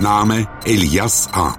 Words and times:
Name 0.00 0.46
Elias 0.64 1.28
A. 1.32 1.56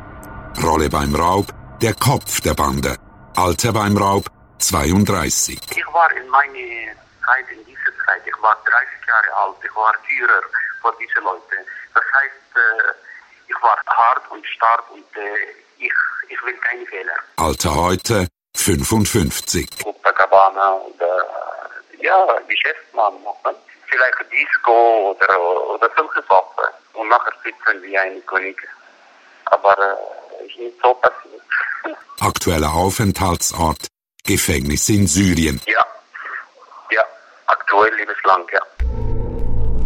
Rolle 0.63 0.89
beim 0.89 1.13
Raub, 1.13 1.47
der 1.81 1.93
Kopf 1.93 2.39
der 2.39 2.53
Bande. 2.53 2.95
Alter 3.35 3.73
beim 3.73 3.97
Raub, 3.97 4.31
32. 4.59 5.59
Ich 5.75 5.85
war 5.93 6.09
in 6.13 6.25
meiner 6.29 6.95
Zeit, 7.25 7.45
in 7.51 7.65
dieser 7.65 7.91
Zeit, 8.05 8.21
ich 8.25 8.41
war 8.41 8.55
30 8.63 9.07
Jahre 9.07 9.43
alt, 9.43 9.57
ich 9.61 9.75
war 9.75 9.93
Führer 10.07 10.41
für 10.81 10.93
diese 11.01 11.19
Leute. 11.19 11.65
Das 11.93 12.03
heißt, 12.15 12.55
äh, 12.55 13.49
ich 13.49 13.61
war 13.61 13.77
hart 13.87 14.31
und 14.31 14.45
stark 14.47 14.89
und 14.91 15.17
äh, 15.17 15.35
ich, 15.77 15.91
ich 16.29 16.45
will 16.45 16.55
keine 16.59 16.85
Fehler. 16.85 17.19
Alter 17.35 17.75
heute, 17.75 18.27
55. 18.55 19.83
Copacabana 19.83 20.69
und 20.69 21.01
äh, 21.01 22.05
ja, 22.05 22.25
Geschäftsmann. 22.47 23.15
Ne? 23.15 23.55
Vielleicht 23.89 24.31
Disco 24.31 25.11
oder, 25.11 25.41
oder 25.73 25.89
solche 25.97 26.21
Sachen. 26.27 26.73
Und 26.93 27.09
nachher 27.09 27.33
sitzen 27.43 27.81
wie 27.83 27.97
ein 27.97 28.25
König. 28.25 28.57
Aber 29.45 29.75
äh, 29.77 30.45
ist 30.45 30.57
nicht 30.59 30.77
so 30.83 30.93
passiert. 30.93 31.41
Aktueller 32.19 32.73
Aufenthaltsort, 32.73 33.87
Gefängnis 34.23 34.89
in 34.89 35.07
Syrien. 35.07 35.59
Ja, 35.65 35.85
ja, 36.91 37.03
aktuell 37.47 37.93
lebenslang, 37.95 38.45
ja. 38.51 38.61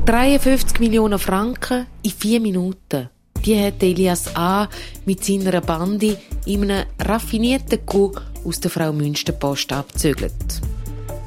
53 0.06 0.80
Millionen 0.80 1.20
Franken 1.20 1.88
in 2.04 2.12
vier 2.12 2.42
Minuten. 2.42 3.10
Die 3.46 3.66
hat 3.66 3.84
Elias 3.84 4.36
A. 4.36 4.68
mit 5.06 5.24
seiner 5.24 5.62
Bande 5.62 6.18
in 6.46 6.64
einem 6.64 6.86
raffinierten 7.00 7.86
Coup 7.86 8.20
aus 8.46 8.60
der 8.60 8.72
Frau 8.72 8.92
Münsterpost 8.94 9.72
abzügelt. 9.72 10.62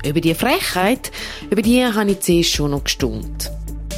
Über 0.06 0.20
die 0.20 0.34
Frechheit, 0.34 1.10
über 1.50 1.62
die 1.62 1.84
habe 1.84 2.12
ich 2.12 2.20
zuerst 2.20 2.52
schon 2.52 2.70
noch 2.70 2.84
gestaunt. 2.84 3.50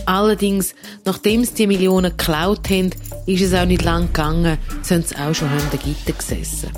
Allerdings, 0.06 0.74
nachdem 1.04 1.44
sie 1.44 1.54
die 1.54 1.66
Millionen 1.66 2.16
geklaut 2.16 2.70
haben, 2.70 2.90
ist 3.26 3.42
es 3.42 3.52
auch 3.52 3.66
nicht 3.66 3.82
lang 3.82 4.06
gegangen, 4.06 4.56
sind 4.80 5.06
sie 5.06 5.16
auch 5.16 5.34
schon 5.34 5.50
hinter 5.50 5.76
Gitter 5.76 6.12
gesessen. 6.12 6.70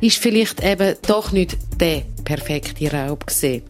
Ist 0.00 0.16
vielleicht 0.16 0.64
eben 0.64 0.96
doch 1.06 1.30
nicht 1.30 1.56
der 1.78 2.02
perfekte 2.24 2.90
Raub 2.90 3.28
gesehen. 3.28 3.62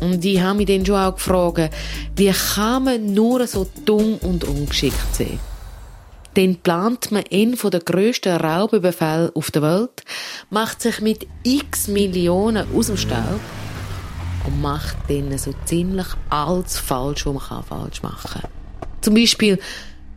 Und 0.00 0.24
ich 0.24 0.40
habe 0.40 0.56
mich 0.56 0.66
dann 0.66 0.84
schon 0.84 0.96
auch 0.96 1.14
gefragt, 1.14 1.72
wie 2.16 2.32
kann 2.32 2.84
man 2.84 3.14
nur 3.14 3.46
so 3.46 3.68
dumm 3.84 4.16
und 4.22 4.42
ungeschickt 4.42 5.14
sein? 5.14 5.38
Dann 6.34 6.56
plant 6.56 7.12
man 7.12 7.24
einen 7.32 7.56
der 7.56 7.80
grössten 7.80 8.36
Raubüberfälle 8.36 9.30
auf 9.34 9.50
der 9.52 9.62
Welt, 9.62 10.02
macht 10.50 10.82
sich 10.82 11.00
mit 11.00 11.26
x 11.44 11.86
Millionen 11.86 12.66
aus 12.74 12.88
dem 12.88 12.96
Staub 12.96 13.40
und 14.46 14.60
macht 14.60 14.96
dann 15.08 15.36
so 15.38 15.52
ziemlich 15.64 16.06
alles 16.30 16.78
falsch, 16.78 17.26
was 17.26 17.50
man 17.50 17.62
falsch 17.62 18.02
machen 18.02 18.40
kann. 18.40 18.50
Zum 19.00 19.14
Beispiel 19.14 19.58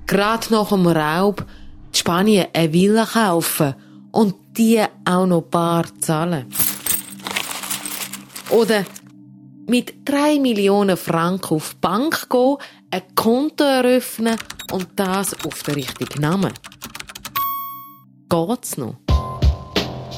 gerade 0.08 0.52
nach 0.52 0.70
dem 0.70 0.88
Raub 0.88 1.42
in 1.42 1.94
Spanien 1.94 2.48
eine 2.54 2.74
Villa 2.74 3.06
kaufen 3.06 3.76
und 4.12 4.36
die 4.58 4.82
auch 5.06 5.26
noch 5.26 5.44
bar 5.44 5.86
zahlen. 6.00 6.48
Oder 8.50 8.86
mit 9.68 9.94
drei 10.04 10.40
Millionen 10.40 10.98
Franken 10.98 11.56
auf 11.56 11.74
die 11.74 11.78
Bank 11.80 12.30
gehen, 12.30 12.58
ein 12.92 13.04
Konto 13.16 13.64
eröffnen 13.64 14.36
und 14.72 14.88
das 14.96 15.34
auf 15.46 15.64
den 15.64 15.76
richtigen 15.76 16.22
Namen. 16.22 16.54
Geht's 18.30 18.78
noch? 18.78 19.01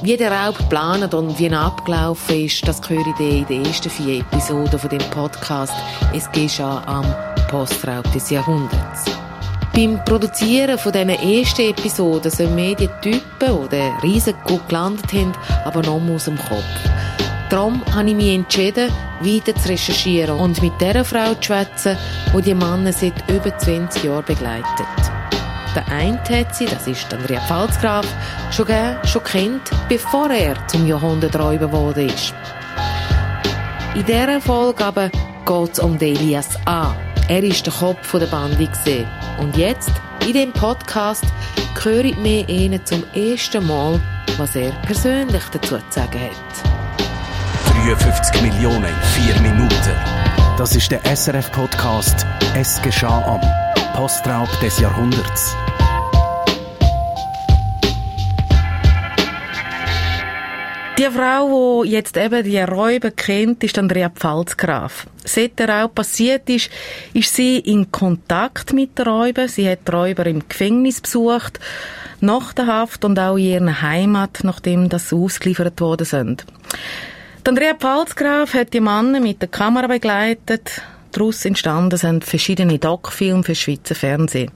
Wie 0.04 0.18
der 0.18 0.34
Raub 0.34 0.58
geplant 0.58 1.14
und 1.14 1.40
wie 1.40 1.46
er 1.46 1.62
abgelaufen 1.62 2.44
ist, 2.44 2.68
das 2.68 2.82
höre 2.90 3.00
ich 3.00 3.26
in 3.26 3.46
den 3.46 3.66
ersten 3.66 3.90
vier 3.90 4.20
Episoden 4.20 4.78
von 4.78 4.90
dem 4.90 5.10
Podcast 5.12 5.72
«Es 6.14 6.30
geschah 6.30 6.84
am 6.86 7.06
Postraub 7.48 8.04
des 8.12 8.30
Jahrhunderts». 8.30 9.06
Beim 9.74 10.04
Produzieren 10.04 10.78
von 10.78 10.92
diesen 10.92 11.10
ersten 11.10 11.70
Episoden 11.70 12.30
sind 12.30 12.54
mir 12.54 12.76
die 12.76 12.90
den 13.02 13.96
Riesenguck 14.04 14.68
gelandet 14.68 15.14
haben, 15.14 15.32
aber 15.64 15.82
noch 15.84 16.02
aus 16.14 16.26
dem 16.26 16.38
Kopf. 16.38 16.66
Darum 17.50 17.82
habe 17.96 18.10
ich 18.10 18.16
mich 18.16 18.36
entschieden, 18.36 18.92
weiter 19.22 19.56
zu 19.56 19.70
recherchieren 19.70 20.38
und 20.38 20.62
mit 20.62 20.74
der 20.82 21.06
Frau 21.06 21.34
zu 21.36 21.44
schwätzen, 21.44 21.98
die 22.36 22.42
die 22.42 22.54
Männer 22.54 22.92
seit 22.92 23.30
über 23.30 23.58
20 23.58 24.04
Jahren 24.04 24.26
begleitet. 24.26 25.13
Der 25.76 25.88
eine 25.88 26.20
hat 26.30 26.56
sie, 26.56 26.66
das 26.66 26.88
ist 26.88 27.12
Andrea 27.14 27.42
Pfalzgraf, 27.42 28.06
schon 28.52 28.68
gern, 28.68 28.98
schon 29.08 29.24
kennt, 29.24 29.72
bevor 29.90 30.30
er 30.30 30.56
zum 30.68 30.86
Jahrhunderträuber 30.86 31.68
geworden 31.68 32.10
ist. 32.10 32.34
In 33.96 34.06
dieser 34.06 34.40
Folge 34.42 34.86
aber 34.86 35.10
geht 35.10 35.74
es 35.74 35.80
um 35.80 36.00
Elias 36.00 36.50
A. 36.66 36.96
Er 37.28 37.44
ist 37.44 37.66
der 37.66 37.74
Kopf 37.74 38.12
der 38.12 38.28
Bande 38.28 38.68
gesehen. 38.68 39.08
Und 39.40 39.56
jetzt, 39.58 39.92
in 40.28 40.34
dem 40.34 40.52
Podcast, 40.52 41.26
höre 41.82 42.06
ich 42.06 42.18
mir 42.18 42.48
ihnen 42.48 42.86
zum 42.86 43.04
ersten 43.14 43.66
Mal, 43.68 44.00
was 44.38 44.56
er 44.56 44.72
persönlich 44.86 45.44
dazu 45.52 45.78
zu 45.78 45.84
sagen 45.90 46.22
hat. 46.22 46.74
53 47.86 48.42
Millionen 48.42 48.86
in 48.86 49.34
4 49.34 49.42
Minuten. 49.42 49.96
Das 50.58 50.76
ist 50.76 50.92
der 50.92 51.04
SRF-Podcast 51.04 52.26
Es 52.56 52.82
geschah 52.82 53.22
am 53.26 53.42
Postraub 53.96 54.50
des 54.62 54.80
Jahrhunderts. 54.80 55.56
Die 60.96 61.10
Frau, 61.10 61.84
die 61.84 61.90
jetzt 61.90 62.18
eben 62.18 62.44
die 62.44 62.60
Räuber 62.60 63.10
kennt, 63.10 63.64
ist 63.64 63.80
Andrea 63.80 64.10
Pfalzgraf. 64.10 65.08
Seit 65.26 65.58
der 65.58 65.68
Raub 65.68 65.96
passiert 65.96 66.48
ist, 66.52 66.70
ist 67.14 67.36
sie 67.36 67.58
in 67.58 67.92
Kontakt 67.92 68.74
mit 68.74 69.00
den 69.00 69.08
Räubern. 69.08 69.48
Sie 69.48 69.68
hat 69.68 69.88
die 69.88 69.92
Räuber 69.92 70.28
im 70.28 70.48
Gefängnis 70.48 71.02
besucht, 71.02 71.60
nach 72.22 72.54
der 72.54 72.68
Haft 72.68 73.06
und 73.06 73.18
auch 73.18 73.38
in 73.38 73.44
ihrer 73.44 73.82
Heimat, 73.82 74.42
nachdem 74.44 74.88
das 74.88 75.12
ausgeliefert 75.12 75.82
worden 75.82 76.06
sind. 76.06 76.46
Die 77.44 77.50
Andrea 77.50 77.74
Pfalzgraf 77.74 78.54
hat 78.54 78.74
die 78.76 78.80
Männer 78.80 79.20
mit 79.20 79.42
der 79.42 79.50
Kamera 79.50 79.88
begleitet. 79.88 80.84
Daraus 81.12 81.44
entstanden 81.44 81.98
sind 81.98 82.24
verschiedene 82.24 82.78
Doc-Filme 82.78 83.44
für 83.44 83.56
Schweizer 83.56 83.96
Fernsehen. 83.96 84.52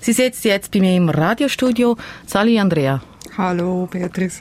Sie 0.00 0.12
sitzt 0.12 0.44
jetzt 0.44 0.70
bei 0.70 0.78
mir 0.78 0.94
im 0.96 1.08
Radiostudio. 1.08 1.96
Salut 2.26 2.58
Andrea. 2.58 3.02
Hallo 3.36 3.86
Beatrice. 3.90 4.40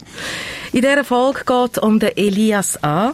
In 0.71 0.81
dieser 0.81 1.03
Folge 1.03 1.41
geht 1.45 1.77
es 1.77 1.77
um 1.77 1.99
den 1.99 2.17
Elias 2.17 2.83
A. 2.83 3.13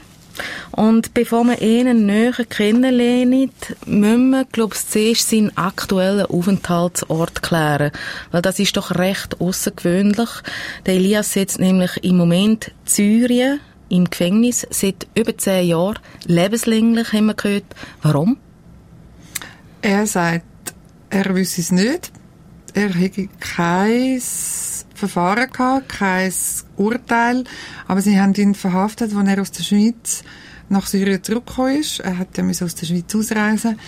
Und 0.72 1.14
bevor 1.14 1.46
wir 1.46 1.62
ihn 1.62 2.06
näher 2.06 2.34
kennenlernen, 2.50 3.52
müssen 3.86 4.30
wir, 4.30 4.46
glaube 4.46 4.76
ich, 4.76 4.88
zuerst 4.88 5.30
seinen 5.30 5.56
aktuellen 5.58 6.26
Aufenthaltsort 6.26 7.42
klären. 7.42 7.92
Weil 8.32 8.42
das 8.42 8.60
ist 8.60 8.76
doch 8.76 8.92
recht 8.96 9.40
außergewöhnlich. 9.40 10.30
Der 10.86 10.96
Elias 10.96 11.34
sitzt 11.34 11.60
nämlich 11.60 12.04
im 12.04 12.18
Moment 12.18 12.68
in 12.68 12.74
Syrien 12.86 13.60
im 13.90 14.10
Gefängnis 14.10 14.68
seit 14.70 15.08
über 15.16 15.38
zehn 15.38 15.68
Jahren. 15.68 16.00
Lebenslänglich 16.26 17.14
haben 17.14 17.28
wir 17.28 17.36
gehört. 17.36 17.66
Warum? 18.02 18.38
Er 19.82 20.08
sagt, 20.08 20.74
er 21.10 21.36
wüsste 21.36 21.62
es 21.62 21.72
nicht. 21.72 22.12
Er 22.74 22.90
hätte 22.90 23.30
kein 23.40 24.20
Verfahren 24.96 25.52
gehabt, 25.52 25.90
kein 25.90 26.34
Urteil, 26.78 27.44
aber 27.88 28.02
sie 28.02 28.20
haben 28.20 28.34
ihn 28.34 28.56
verhaftet, 28.56 29.16
als 29.16 29.30
er 29.30 29.42
aus 29.42 29.52
der 29.52 29.64
Schweiz 29.64 30.24
nach 30.70 30.88
Syrien 30.88 31.24
zurückgekommen 31.24 31.80
ist. 31.80 32.00
Er 32.00 32.18
hat 32.18 32.38
ja 32.38 32.44
aus 32.44 32.76
der 32.76 32.86
Schweiz 32.86 33.14
ausreisen 33.14 33.80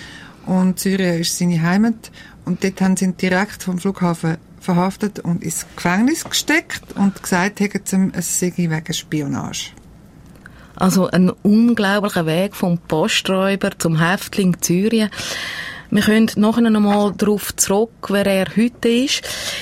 und 0.46 0.80
Syrien 0.80 1.22
ist 1.22 1.38
seine 1.38 1.62
Heimat 1.62 2.12
und 2.46 2.64
dort 2.64 2.82
haben 2.82 2.98
sie 2.98 3.06
ihn 3.06 3.18
direkt 3.18 3.64
vom 3.64 3.80
Flughafen 3.80 4.38
verhaftet 4.60 5.20
und 5.20 5.44
ins 5.44 5.66
Gefängnis 5.76 6.24
gesteckt 6.24 6.84
und 6.96 7.22
gesagt, 7.22 7.60
hätten 7.60 8.14
es 8.14 8.40
sei 8.40 8.54
wegen 8.56 8.94
Spionage. 8.94 9.72
Also 10.76 11.08
ein 11.08 11.30
unglaublicher 11.30 12.26
Weg 12.26 12.56
vom 12.56 12.78
Posträuber 12.78 13.72
zum 13.80 14.00
Häftling 14.00 14.56
Syrien. 14.62 15.10
Wir 15.90 16.02
können 16.02 16.30
nachher 16.36 16.70
noch 16.70 16.82
mal 16.82 17.14
darauf 17.18 17.56
zurück, 17.56 18.08
wer 18.10 18.26
er 18.26 18.48
heute 18.58 18.90
ist. 18.90 19.22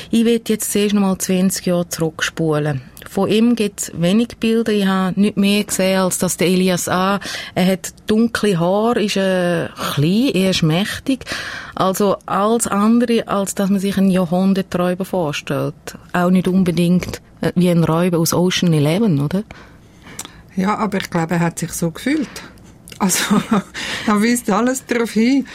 Ich 0.09 0.25
will 0.25 0.41
jetzt 0.47 0.71
zuerst 0.71 0.95
noch 0.95 1.01
mal 1.01 1.17
20 1.17 1.65
Jahre 1.65 1.87
zurückspulen. 1.87 2.81
Von 3.07 3.29
ihm 3.29 3.55
gibt 3.55 3.81
es 3.81 3.91
wenig 3.93 4.37
Bilder. 4.39 4.71
Ich 4.71 4.87
habe 4.87 5.19
nicht 5.19 5.37
mehr 5.37 5.63
gesehen, 5.63 5.99
als 5.99 6.17
dass 6.17 6.37
der 6.37 6.47
Elias 6.47 6.89
A. 6.89 7.19
Er 7.53 7.67
hat 7.67 7.93
dunkle 8.07 8.59
Haare, 8.59 9.03
ist 9.03 9.17
äh, 9.17 9.69
klein, 9.93 10.31
er 10.33 10.49
ist 10.49 10.63
mächtig. 10.63 11.25
Also 11.75 12.17
alles 12.25 12.67
andere, 12.67 13.27
als 13.27 13.55
dass 13.55 13.69
man 13.69 13.79
sich 13.79 13.97
einen 13.97 14.09
Jahrhunderträuber 14.09 15.05
vorstellt. 15.05 15.75
Auch 16.11 16.31
nicht 16.31 16.47
unbedingt 16.47 17.21
äh, 17.41 17.51
wie 17.55 17.69
ein 17.69 17.83
Räuber 17.83 18.17
aus 18.17 18.33
Ocean 18.33 18.73
Eleven, 18.73 19.21
oder? 19.21 19.43
Ja, 20.55 20.75
aber 20.77 20.97
ich 20.97 21.09
glaube, 21.09 21.35
er 21.35 21.41
hat 21.41 21.59
sich 21.59 21.71
so 21.71 21.91
gefühlt. 21.91 22.27
Also, 22.99 23.41
da 24.07 24.21
weist 24.21 24.49
alles 24.49 24.85
darauf 24.85 25.11
hin. 25.11 25.45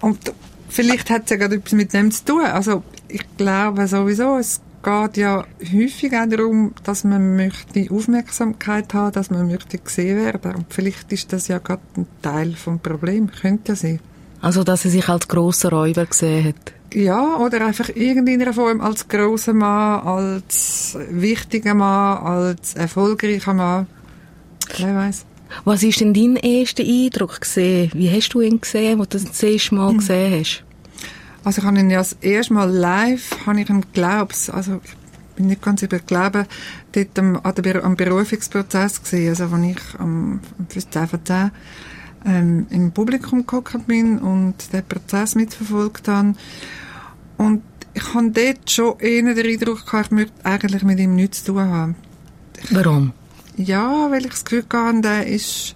Und 0.00 0.32
vielleicht 0.68 1.10
hat 1.10 1.24
es 1.24 1.30
ja 1.30 1.36
gerade 1.36 1.56
etwas 1.56 1.72
mit 1.72 1.92
dem 1.92 2.10
zu 2.10 2.24
tun. 2.24 2.44
Also 2.44 2.82
ich 3.08 3.24
glaube 3.36 3.86
sowieso, 3.86 4.38
es 4.38 4.60
geht 4.82 5.16
ja 5.16 5.44
häufig 5.72 6.14
auch 6.14 6.28
darum, 6.28 6.72
dass 6.84 7.04
man 7.04 7.36
möchte 7.36 7.86
Aufmerksamkeit 7.90 8.94
haben, 8.94 9.12
dass 9.12 9.30
man 9.30 9.46
möchte 9.46 9.78
gesehen 9.78 10.18
werden. 10.18 10.54
Und 10.54 10.66
vielleicht 10.72 11.12
ist 11.12 11.32
das 11.32 11.48
ja 11.48 11.58
gerade 11.58 11.82
ein 11.96 12.06
Teil 12.22 12.54
vom 12.54 12.78
Problem. 12.78 13.30
Könnte 13.30 13.72
ja 13.72 13.76
sein. 13.76 14.00
Also, 14.40 14.64
dass 14.64 14.86
er 14.86 14.90
sich 14.90 15.08
als 15.08 15.28
grosser 15.28 15.70
Räuber 15.70 16.06
gesehen 16.06 16.48
hat? 16.48 16.72
Ja, 16.94 17.36
oder 17.36 17.66
einfach 17.66 17.90
irgendeiner 17.90 18.52
Form 18.52 18.80
als 18.80 19.06
großer 19.06 19.52
Mann, 19.52 20.00
als 20.00 20.96
wichtiger 21.10 21.74
Mann, 21.74 22.18
als 22.18 22.74
erfolgreicher 22.74 23.54
Mann. 23.54 23.86
Wer 24.78 24.94
weiß. 24.94 25.26
Was 25.64 25.82
ist 25.82 26.00
denn 26.00 26.14
dein 26.14 26.36
erster 26.36 26.82
Eindruck 26.82 27.40
gesehen? 27.40 27.90
Wie 27.94 28.10
hast 28.10 28.30
du 28.30 28.40
ihn 28.40 28.60
gesehen, 28.60 28.98
wo 28.98 29.04
du 29.04 29.18
das 29.18 29.42
erste 29.42 29.74
Mal 29.74 29.94
gesehen 29.96 30.40
hast? 30.40 30.64
Also 31.44 31.60
ich 31.60 31.66
habe 31.66 31.78
ihn 31.78 31.90
ja 31.90 31.98
das 31.98 32.16
erste 32.20 32.52
Mal 32.54 32.70
live, 32.70 33.46
habe 33.46 33.60
ich 33.60 33.70
ihn 33.70 33.84
glaubs, 33.92 34.50
also 34.50 34.80
ich 34.84 34.96
bin 35.36 35.46
nicht 35.46 35.62
ganz 35.62 35.82
über 35.82 35.98
Glauben, 35.98 36.46
dort 36.92 37.18
am, 37.18 37.36
am 37.36 37.96
Berufungsprozess 37.96 39.02
gesehen, 39.02 39.30
also 39.30 39.44
als 39.44 39.64
ich 39.64 40.00
am, 40.00 40.40
fürs 40.68 40.90
10 40.90 41.08
von 41.08 41.24
10 41.24 41.50
ähm, 42.26 42.66
im 42.70 42.92
Publikum 42.92 43.46
gekommen 43.46 43.84
bin 43.86 44.18
und 44.18 44.72
den 44.72 44.84
Prozess 44.84 45.34
mitverfolgt 45.34 46.08
habe. 46.08 46.34
Und 47.38 47.62
ich 47.94 48.14
habe 48.14 48.30
dort 48.30 48.70
schon 48.70 48.98
eher 48.98 49.34
den 49.34 49.46
Eindruck 49.46 49.86
gehabt, 49.86 50.06
ich 50.06 50.12
möchte 50.12 50.44
eigentlich 50.44 50.82
mit 50.82 50.98
ihm 50.98 51.14
nichts 51.14 51.42
zu 51.44 51.52
tun 51.52 51.62
haben. 51.62 51.96
Warum? 52.70 53.14
Ja, 53.56 54.10
weil 54.10 54.24
ich 54.24 54.30
das 54.30 54.44
Gefühl 54.44 54.64
hatte, 54.72 55.00
der 55.00 55.26
ist 55.26 55.74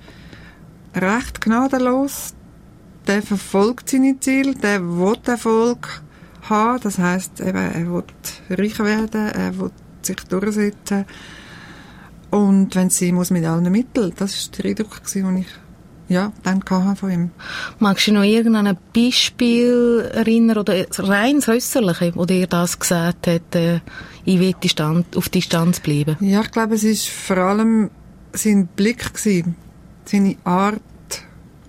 recht 0.94 1.40
gnadenlos. 1.40 2.34
Der 3.06 3.22
verfolgt 3.22 3.90
seine 3.90 4.18
Ziele, 4.20 4.54
der 4.54 4.82
will 4.82 5.18
Erfolg 5.26 6.02
haben. 6.48 6.80
Das 6.82 6.98
heisst, 6.98 7.40
eben, 7.40 7.56
er 7.56 7.92
will 7.92 8.04
reich 8.50 8.78
werden, 8.78 9.28
er 9.28 9.58
will 9.58 9.70
sich 10.02 10.16
durchsetzen. 10.16 11.04
Und 12.30 12.74
wenn 12.74 12.90
sie 12.90 13.12
muss 13.12 13.30
mit 13.30 13.44
allen 13.44 13.70
Mitteln. 13.70 14.12
Das 14.16 14.50
war 14.50 14.56
der 14.56 14.70
Eindruck, 14.70 15.02
den 15.12 15.36
ich 15.38 15.46
ja, 16.08 16.32
dann 16.42 16.62
von 16.96 17.10
ihm. 17.10 17.30
Magst 17.78 18.06
du 18.06 18.12
noch 18.12 18.22
irgendein 18.22 18.76
Beispiel 18.94 20.10
erinnern 20.12 20.58
oder 20.58 20.84
rein 20.98 21.36
das 21.36 21.48
Äußerliche, 21.48 22.12
wo 22.14 22.26
dir 22.26 22.46
das 22.46 22.78
gesagt 22.78 23.26
hat, 23.26 23.54
äh, 23.54 23.80
ich 24.24 24.38
will 24.38 24.54
Distanz, 24.62 25.06
auf 25.16 25.28
Distanz 25.28 25.80
bleiben? 25.80 26.16
Ja, 26.20 26.40
ich 26.40 26.50
glaube, 26.50 26.74
es 26.74 26.84
ist 26.84 27.08
vor 27.08 27.38
allem 27.38 27.90
sein 28.32 28.66
Blick 28.66 29.14
gewesen, 29.14 29.56
seine 30.04 30.36
Art, 30.44 30.80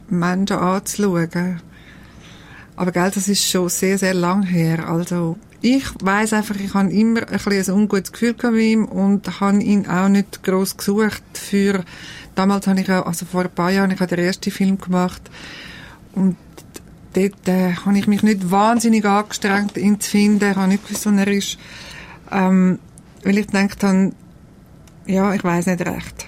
Menschen 0.07 0.57
anzuschauen. 0.57 1.61
Aber 2.75 2.91
gell, 2.91 3.11
das 3.13 3.27
ist 3.27 3.49
schon 3.49 3.69
sehr, 3.69 3.97
sehr 3.97 4.13
lang 4.13 4.43
her. 4.43 4.87
Also, 4.87 5.37
ich 5.61 5.85
weiß 5.99 6.33
einfach, 6.33 6.55
ich 6.57 6.73
habe 6.73 6.91
immer 6.91 7.21
ein, 7.21 7.39
bisschen 7.39 7.73
ein 7.73 7.81
ungutes 7.81 8.11
Gefühl 8.11 8.35
mit 8.51 8.61
ihm 8.61 8.85
und 8.85 9.39
habe 9.39 9.61
ihn 9.61 9.87
auch 9.87 10.09
nicht 10.09 10.43
groß 10.43 10.77
gesucht 10.77 11.23
für 11.33 11.83
damals 12.35 12.67
habe 12.67 12.81
ich 12.81 12.91
auch, 12.91 13.05
also 13.05 13.25
vor 13.25 13.43
ein 13.43 13.49
paar 13.49 13.71
Jahren, 13.71 13.91
ich 13.91 13.99
habe 13.99 14.15
den 14.15 14.25
ersten 14.25 14.51
Film 14.51 14.79
gemacht 14.79 15.21
und 16.13 16.35
dort 17.13 17.47
äh, 17.47 17.73
habe 17.73 17.97
ich 17.97 18.07
mich 18.07 18.23
nicht 18.23 18.51
wahnsinnig 18.51 19.05
angestrengt, 19.05 19.77
ihn 19.77 19.99
zu 19.99 20.11
finden. 20.11 20.51
Ich 20.51 20.57
habe 20.57 20.67
nicht 20.67 20.85
gewusst, 20.85 21.05
wo 21.05 21.09
er 21.11 21.27
ist. 21.27 21.57
Ähm, 22.31 22.79
weil 23.23 23.37
ich 23.37 23.47
gedacht 23.47 23.83
habe, 23.83 24.11
ja, 25.07 25.33
ich 25.33 25.43
weiß 25.43 25.67
nicht 25.67 25.81
recht. 25.85 26.25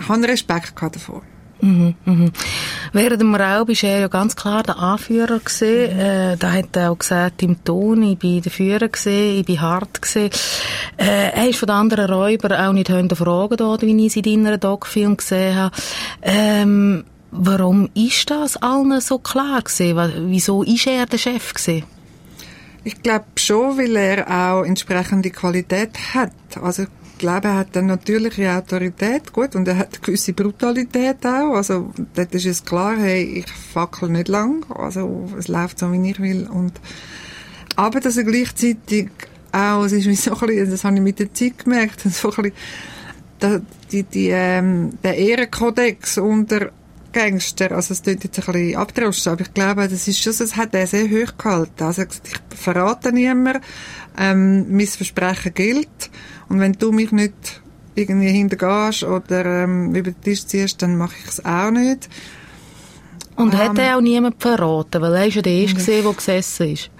Ich 0.00 0.08
habe 0.08 0.28
Respekt 0.28 0.74
davor. 0.76 1.22
Mhm, 1.60 1.94
mhm. 2.04 2.32
Während 2.92 3.20
dem 3.20 3.34
Raub 3.34 3.70
ist 3.70 3.82
er 3.82 4.00
ja 4.00 4.08
ganz 4.08 4.36
klar 4.36 4.62
der 4.62 4.78
Anführer. 4.78 5.40
Mhm. 5.60 5.66
Äh, 5.66 6.36
da 6.36 6.52
hat 6.52 6.76
er 6.76 6.90
auch 6.90 6.98
gesagt 6.98 7.42
im 7.42 7.62
Ton, 7.64 8.02
ich 8.02 8.18
bin 8.18 8.42
der 8.42 8.52
Führer 8.52 8.88
gesehen, 8.88 9.40
ich 9.40 9.46
bin 9.46 9.60
hart. 9.60 10.00
Äh, 10.16 10.30
er 10.98 11.48
ist 11.48 11.58
von 11.58 11.66
den 11.66 11.76
anderen 11.76 12.12
Räubern 12.12 12.52
auch 12.52 12.72
nicht 12.72 12.88
hinterfragen 12.88 13.58
worden, 13.58 13.88
wie 13.88 14.06
ich 14.06 14.12
sie 14.12 14.20
in 14.20 14.44
deiner 14.44 14.58
Doc-Film 14.58 15.16
gesehen 15.16 15.56
habe. 15.56 15.76
Ähm, 16.22 17.04
warum 17.30 17.88
ist 17.94 18.30
das 18.30 18.56
allen 18.58 19.00
so 19.00 19.18
klar 19.18 19.62
gesehen? 19.62 20.28
Wieso 20.28 20.62
ist 20.62 20.86
er 20.86 21.06
der 21.06 21.18
Chef 21.18 21.54
gesehen? 21.54 21.84
Ich 22.86 23.02
glaube 23.02 23.24
schon, 23.34 23.76
weil 23.78 23.96
er 23.96 24.30
auch 24.30 24.62
entsprechende 24.62 25.30
Qualität 25.30 25.90
hat. 26.14 26.30
Also 26.62 26.84
glaube, 27.18 27.48
er 27.48 27.56
hat 27.56 27.76
eine 27.76 27.88
natürliche 27.88 28.52
Autorität, 28.52 29.32
gut, 29.32 29.56
und 29.56 29.66
er 29.66 29.76
hat 29.78 29.94
eine 29.94 30.02
gewisse 30.02 30.32
Brutalität 30.32 31.26
auch, 31.26 31.54
also 31.54 31.92
dort 32.14 32.32
ist 32.32 32.46
es 32.46 32.64
klar, 32.64 32.96
hey, 32.96 33.40
ich 33.40 33.50
fackel 33.50 34.10
nicht 34.10 34.28
lang, 34.28 34.64
also 34.70 35.28
es 35.36 35.48
läuft 35.48 35.80
so, 35.80 35.90
wie 35.92 36.10
ich 36.10 36.20
will, 36.20 36.46
und 36.46 36.74
aber 37.74 37.98
dass 37.98 38.18
er 38.18 38.24
gleichzeitig 38.24 39.08
auch, 39.50 39.82
es 39.82 39.92
ist 39.92 40.06
wie 40.06 40.14
so 40.14 40.32
ein 40.32 40.46
bisschen, 40.46 40.70
das 40.70 40.84
habe 40.84 40.94
ich 40.94 41.02
mit 41.02 41.18
der 41.18 41.34
Zeit 41.34 41.58
gemerkt, 41.58 42.00
so 42.10 42.30
ein 42.36 42.52
bisschen, 43.40 43.66
die, 43.90 44.02
die, 44.04 44.28
ähm, 44.28 44.98
der 45.02 45.16
Ehrenkodex 45.16 46.18
unter 46.18 46.70
Gangster, 47.12 47.72
also 47.72 47.92
es 47.92 48.02
klingt 48.02 48.24
jetzt 48.24 48.38
ein 48.38 48.52
bisschen 48.52 48.76
abdroschen, 48.76 49.32
aber 49.32 49.42
ich 49.42 49.54
glaube, 49.54 49.88
das 49.88 50.08
ist 50.08 50.22
schon, 50.22 50.34
das 50.38 50.56
hat 50.56 50.74
er 50.74 50.86
sehr 50.86 51.08
hoch 51.08 51.36
gehalten. 51.36 51.84
Also 51.84 52.02
er 52.02 52.08
hat 52.08 52.22
gesagt, 52.22 52.28
ich 52.28 52.58
verrate 52.58 53.12
niemand, 53.12 53.60
ähm, 54.18 54.66
mein 54.76 54.86
Versprechen 54.86 55.54
gilt 55.54 56.10
und 56.48 56.60
wenn 56.60 56.72
du 56.72 56.92
mich 56.92 57.12
nicht 57.12 57.62
irgendwie 57.94 58.30
hintergehst 58.30 59.04
oder 59.04 59.64
ähm, 59.64 59.94
über 59.94 60.10
den 60.10 60.20
Tisch 60.20 60.46
ziehst, 60.46 60.82
dann 60.82 60.96
mache 60.96 61.16
ich 61.18 61.28
es 61.28 61.44
auch 61.44 61.70
nicht. 61.70 62.08
Und 63.36 63.54
ähm, 63.54 63.58
hat 63.58 63.78
er 63.78 63.96
auch 63.96 64.00
niemand 64.00 64.40
verraten? 64.40 65.00
Weil 65.00 65.14
er 65.14 65.26
ist 65.26 65.34
ja 65.34 65.42
der 65.42 65.52
Erste 65.52 65.76
gesehen, 65.76 66.04
der 66.04 66.12
gesessen 66.12 66.72
ist. 66.72 66.90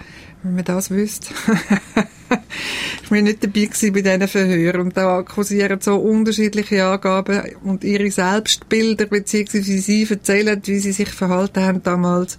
Wenn 0.46 0.54
man 0.54 0.64
das 0.64 0.92
wüsste. 0.92 1.34
ich 3.02 3.10
war 3.10 3.20
nicht 3.20 3.42
dabei 3.42 3.64
gewesen 3.64 3.92
bei 3.92 4.00
diesen 4.00 4.28
Verhören 4.28 4.80
und 4.80 4.96
da 4.96 5.22
kursieren 5.22 5.80
so 5.80 5.96
unterschiedliche 5.96 6.84
Angaben 6.84 7.42
und 7.64 7.82
ihre 7.82 8.08
Selbstbilder 8.12 9.06
beziehungsweise 9.06 9.78
sie 9.78 10.06
erzählen, 10.08 10.62
wie 10.64 10.78
sie 10.78 10.92
sich 10.92 11.08
verhalten 11.08 11.64
haben 11.64 11.82
damals 11.82 12.38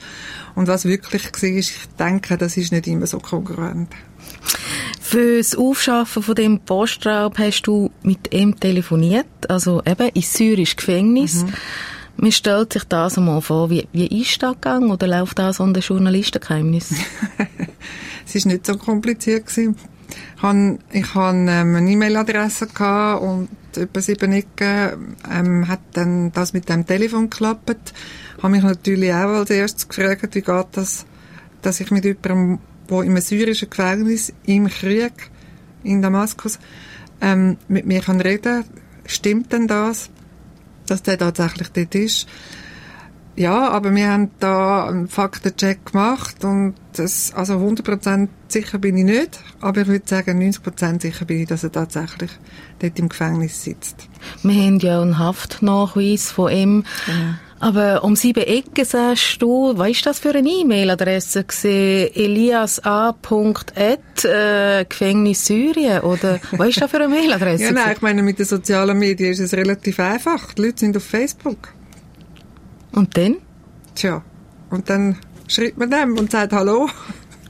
und 0.56 0.69
was 0.69 0.86
wirklich 0.86 1.25
war. 1.25 1.50
Ich 1.50 1.74
denke, 2.00 2.38
das 2.38 2.56
ist 2.56 2.71
nicht 2.71 2.88
immer 2.88 3.07
so 3.07 3.19
kongruent. 3.19 3.89
Für 5.01 5.39
das 5.39 5.53
Aufschaffen 5.56 6.24
von 6.24 6.36
dem 6.36 6.60
Postraub 6.60 7.38
hast 7.38 7.63
du 7.63 7.92
mit 8.03 8.33
ihm 8.33 8.57
telefoniert, 8.57 9.27
also 9.50 9.81
eben 9.86 10.07
ins 10.13 10.31
syrische 10.31 10.77
Gefängnis. 10.77 11.44
Mhm. 11.44 11.53
Man 12.15 12.31
stellt 12.31 12.71
sich 12.71 12.86
das 12.86 13.18
einmal 13.18 13.42
vor, 13.42 13.69
wie, 13.69 13.88
wie 13.92 14.21
ist 14.21 14.42
das 14.42 14.53
gegangen 14.53 14.92
oder 14.92 15.07
läuft 15.07 15.38
das 15.39 15.60
an 15.60 15.74
den 15.74 15.83
Journalistengeheimnis? 15.83 16.94
es 18.27 18.45
war 18.45 18.51
nicht 18.51 18.65
so 18.65 18.77
kompliziert. 18.77 19.47
Gewesen. 19.47 19.75
Ich 20.91 21.15
hatte, 21.15 21.38
ähm, 21.38 21.75
eine 21.75 21.91
E-Mail-Adresse 21.91 22.68
und 23.19 23.50
etwa 23.75 24.01
sieben 24.01 24.31
Ecken 24.31 25.15
ähm, 25.29 25.68
hat 25.68 25.81
dann 25.94 26.31
das 26.31 26.53
mit 26.53 26.69
dem 26.69 26.85
Telefon 26.85 27.29
geklappt. 27.29 27.94
Ich 28.38 28.44
habe 28.44 28.51
mich 28.51 28.63
natürlich 28.63 29.13
auch 29.13 29.29
als 29.29 29.50
erstes 29.50 29.88
gefragt, 29.88 30.35
wie 30.35 30.41
geht 30.41 30.68
das, 30.71 31.06
dass 31.62 31.79
ich 31.79 31.91
mit 31.91 32.06
jemandem 32.06 32.59
wo 32.88 33.01
im 33.01 33.19
syrischen 33.19 33.69
Gefängnis 33.69 34.33
im 34.45 34.68
Krieg 34.69 35.29
in 35.84 36.01
Damaskus 36.01 36.60
ähm, 37.22 37.57
mit 37.67 37.86
mir 37.86 38.01
kann 38.01 38.22
reden 38.22 38.63
stimmt 39.05 39.51
denn 39.53 39.67
das, 39.67 40.10
dass 40.86 41.03
der 41.03 41.17
tatsächlich 41.17 41.69
dort 41.69 41.96
ist? 41.96 42.27
Ja, 43.38 43.70
aber 43.70 43.94
wir 43.94 44.10
haben 44.10 44.32
da 44.39 44.88
einen 44.88 45.08
Faktencheck 45.08 45.91
gemacht 45.91 46.44
und 46.44 46.74
das, 46.94 47.32
also 47.36 47.53
100% 47.53 48.29
sicher 48.48 48.79
bin 48.79 48.98
ich 48.98 49.03
nicht, 49.03 49.39
aber 49.62 49.82
ich 49.82 49.88
würde 49.88 50.08
sagen 50.08 50.41
90% 50.41 51.03
sicher 51.03 51.25
bin 51.25 51.41
ich, 51.41 51.48
dass 51.48 51.63
er 51.63 51.72
tatsächlich 51.72 52.32
dort 52.79 52.98
im 52.98 53.10
Gefängnis 53.10 53.63
sitzt. 53.63 54.10
Wir 54.41 54.56
haben 54.56 54.79
ja 54.79 55.00
einen 55.03 55.20
Haftnachweis 55.20 56.32
von 56.32 56.51
ihm. 56.51 56.84
Genau. 57.06 57.36
Aber 57.60 58.03
um 58.03 58.15
sieben 58.15 58.44
Ecken 58.44 58.86
sagst 58.86 59.41
du, 59.41 59.74
was 59.77 59.89
ist 59.89 60.06
das 60.06 60.20
für 60.20 60.29
eine 60.29 60.48
E-Mail-Adresse 60.48 61.46
eliasa.at 62.15 63.65
äh, 64.25 64.86
Gefängnis 64.86 65.46
Syrien 65.46 66.01
oder 66.01 66.39
was 66.51 66.70
ist 66.70 66.82
das 66.82 66.89
für 66.89 66.98
eine 66.98 67.08
Mail-Adresse? 67.15 67.63
ja, 67.63 67.72
nein, 67.72 67.94
ich 67.96 68.01
meine, 68.01 68.24
mit 68.24 68.39
den 68.39 68.46
sozialen 68.46 68.98
Medien 68.98 69.32
ist 69.32 69.39
es 69.39 69.53
relativ 69.53 70.00
einfach. 70.00 70.53
Die 70.53 70.63
Leute 70.63 70.79
sind 70.79 70.98
auf 70.98 71.03
Facebook. 71.03 71.74
Und 72.98 73.16
dann? 73.16 73.36
Tja, 73.94 74.24
und 74.72 74.89
dann 74.89 75.18
schreibt 75.48 75.77
man 75.77 75.92
dem 75.92 76.18
und 76.18 76.32
sagt 76.32 76.51
Hallo. 76.51 76.89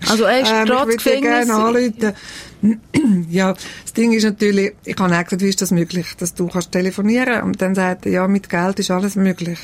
Also 0.10 0.26
er 0.26 0.42
ist 0.42 0.52
ähm, 0.52 0.66
trotz 0.66 0.98
Gefängnis... 0.98 1.48
Gerne 1.48 2.14
ja, 3.30 3.54
das 3.54 3.94
Ding 3.94 4.12
ist 4.12 4.26
natürlich, 4.26 4.74
ich 4.84 4.98
habe 4.98 5.16
auch 5.16 5.24
gesagt, 5.24 5.42
wie 5.42 5.48
ist 5.48 5.62
das 5.62 5.72
möglich, 5.72 6.16
dass 6.18 6.34
du 6.34 6.48
kannst 6.48 6.74
telefonieren 6.74 7.44
und 7.44 7.62
dann 7.62 7.76
sagt 7.76 8.06
er, 8.08 8.12
ja, 8.12 8.28
mit 8.28 8.50
Geld 8.50 8.80
ist 8.80 8.92
alles 8.92 9.16
möglich. 9.16 9.60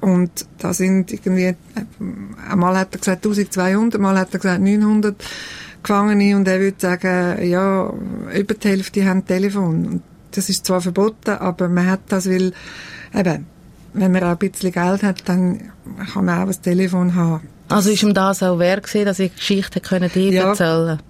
Und 0.00 0.46
da 0.56 0.72
sind 0.72 1.12
irgendwie, 1.12 1.48
äh, 1.48 1.56
einmal 2.48 2.78
hat 2.78 2.94
er 2.94 2.98
gesagt 2.98 3.26
1200, 3.26 3.96
einmal 3.96 4.18
hat 4.18 4.32
er 4.32 4.38
gesagt 4.38 4.62
900 4.62 5.22
Gefangene 5.82 6.34
und 6.34 6.48
er 6.48 6.60
würde 6.60 6.80
sagen, 6.80 7.46
ja, 7.46 7.92
über 8.34 8.54
die 8.54 8.68
Hälfte 8.68 9.04
haben 9.04 9.26
Telefon. 9.26 9.86
Und 9.86 10.02
das 10.30 10.48
ist 10.48 10.64
zwar 10.64 10.80
verboten, 10.80 11.32
aber 11.32 11.68
man 11.68 11.90
hat 11.90 12.00
das, 12.08 12.26
weil, 12.26 12.54
eben, 13.14 13.46
wenn 13.94 14.12
man 14.12 14.22
auch 14.24 14.38
ein 14.38 14.38
bisschen 14.38 14.72
Geld 14.72 15.02
hat, 15.02 15.28
dann 15.28 15.72
kann 16.12 16.24
man 16.24 16.42
auch 16.42 16.48
ein 16.48 16.62
Telefon 16.62 17.14
haben. 17.14 17.48
Also 17.68 17.90
ist 17.90 18.02
ihm 18.02 18.12
das 18.12 18.42
auch 18.42 18.58
wert 18.58 18.86
gewesen, 18.86 19.06
dass 19.06 19.18
ich 19.18 19.34
Geschichte 19.34 19.80
können 19.80 20.10
dir 20.12 20.30
ja. 20.30 20.48
erzählen 20.48 21.00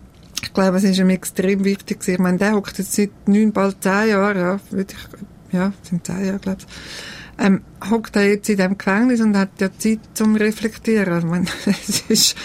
Ich 0.43 0.53
glaube, 0.53 0.77
es 0.77 0.85
ist 0.85 0.99
ihm 0.99 1.11
extrem 1.11 1.65
wichtig 1.65 2.01
gewesen. 2.01 2.15
Ich 2.15 2.21
meine, 2.21 2.39
der 2.39 2.53
hockt 2.53 2.79
jetzt 2.79 2.93
seit 2.93 3.11
neun, 3.27 3.53
bald 3.53 3.83
zehn 3.83 4.11
Jahren, 4.11 4.39
ja, 4.39 4.61
würde 4.71 4.95
ich, 4.95 5.55
ja, 5.55 5.73
sind 5.83 6.07
zehn 6.07 6.25
Jahre, 6.25 6.39
glaube 6.39 6.59
ich 6.61 6.67
ähm, 7.39 7.63
hockt 7.91 8.17
er 8.17 8.29
jetzt 8.29 8.49
in 8.49 8.57
dem 8.57 8.79
Gefängnis 8.79 9.21
und 9.21 9.37
hat 9.37 9.61
ja 9.61 9.69
Zeit 9.77 10.01
zum 10.15 10.37
Reflektieren. 10.37 11.19
Ich 11.19 11.25
meine, 11.25 11.47
es 11.67 12.03
ist, 12.09 12.37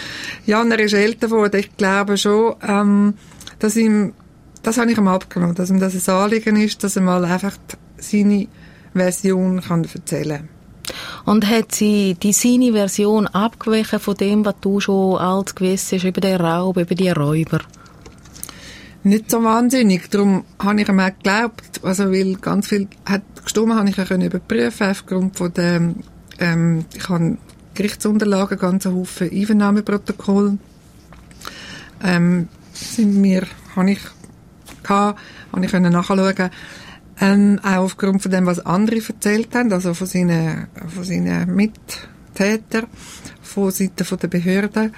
ja, 0.46 0.62
er 0.62 0.78
ist 0.78 0.94
älter 0.94 1.28
geworden. 1.28 1.60
Ich 1.60 1.76
glaube 1.76 2.16
schon, 2.16 2.56
ähm, 2.66 3.14
dass 3.58 3.76
ihm, 3.76 4.14
das 4.62 4.78
habe 4.78 4.90
ich 4.90 4.98
ihm 4.98 5.08
abgenommen, 5.08 5.54
dass 5.54 5.70
ihm 5.70 5.80
das 5.80 6.08
ein 6.08 6.14
Anliegen 6.14 6.56
ist, 6.56 6.82
dass 6.82 6.96
er 6.96 7.02
mal 7.02 7.24
einfach 7.24 7.56
seine 7.98 8.48
Version 8.94 9.60
kann 9.60 9.84
erzählen 9.84 10.48
Und 11.24 11.48
hat 11.48 11.72
sie 11.72 12.16
die 12.20 12.32
seine 12.32 12.72
Version 12.72 13.26
abgewichen 13.26 14.00
von 14.00 14.16
dem, 14.16 14.44
was 14.44 14.56
du 14.60 14.80
schon 14.80 15.18
alt 15.18 15.54
gewusst 15.56 15.92
hast, 15.92 16.04
über 16.04 16.20
den 16.20 16.40
Raub, 16.40 16.76
über 16.76 16.94
die 16.94 17.10
Räuber? 17.10 17.60
Nicht 19.02 19.30
so 19.30 19.42
wahnsinnig. 19.42 20.10
Darum 20.10 20.44
habe 20.58 20.82
ich 20.82 20.88
ihm 20.88 21.00
auch 21.00 21.06
geglaubt. 21.06 21.80
Also, 21.82 22.10
weil 22.12 22.34
ganz 22.36 22.68
viel 22.68 22.86
hat 23.06 23.22
gestimmt, 23.42 23.74
habe 23.74 23.88
ich 23.88 23.96
ja 23.96 24.04
können 24.04 24.26
überprüfen 24.26 24.90
aufgrund 24.90 25.38
von 25.38 25.52
dem, 25.54 25.96
ähm, 26.38 26.84
ich 26.94 27.08
habe 27.08 27.38
Gerichtsunterlagen, 27.74 28.58
ganz 28.58 28.86
einen 28.86 28.96
Haufen 28.96 29.30
Einvernahmeprotokoll, 29.30 30.58
ähm, 32.04 32.48
sind 32.74 33.20
mir, 33.20 33.46
habe 33.74 33.92
ich 33.92 34.00
gehabt, 34.82 35.18
habe 35.52 35.64
ich 35.64 35.70
können 35.70 35.92
nachschauen, 35.92 36.50
ähm, 37.20 37.60
auch 37.62 37.84
aufgrund 37.84 38.22
von 38.22 38.30
dem, 38.30 38.46
was 38.46 38.64
andere 38.64 38.96
erzählt 39.06 39.54
haben, 39.54 39.72
also 39.72 39.94
von 39.94 40.06
seinen, 40.06 40.68
von 40.88 41.04
seinen 41.04 41.54
Mittätern, 41.54 42.86
von 43.42 43.70
Seiten 43.70 44.06
der 44.20 44.28
Behörden. 44.28 44.94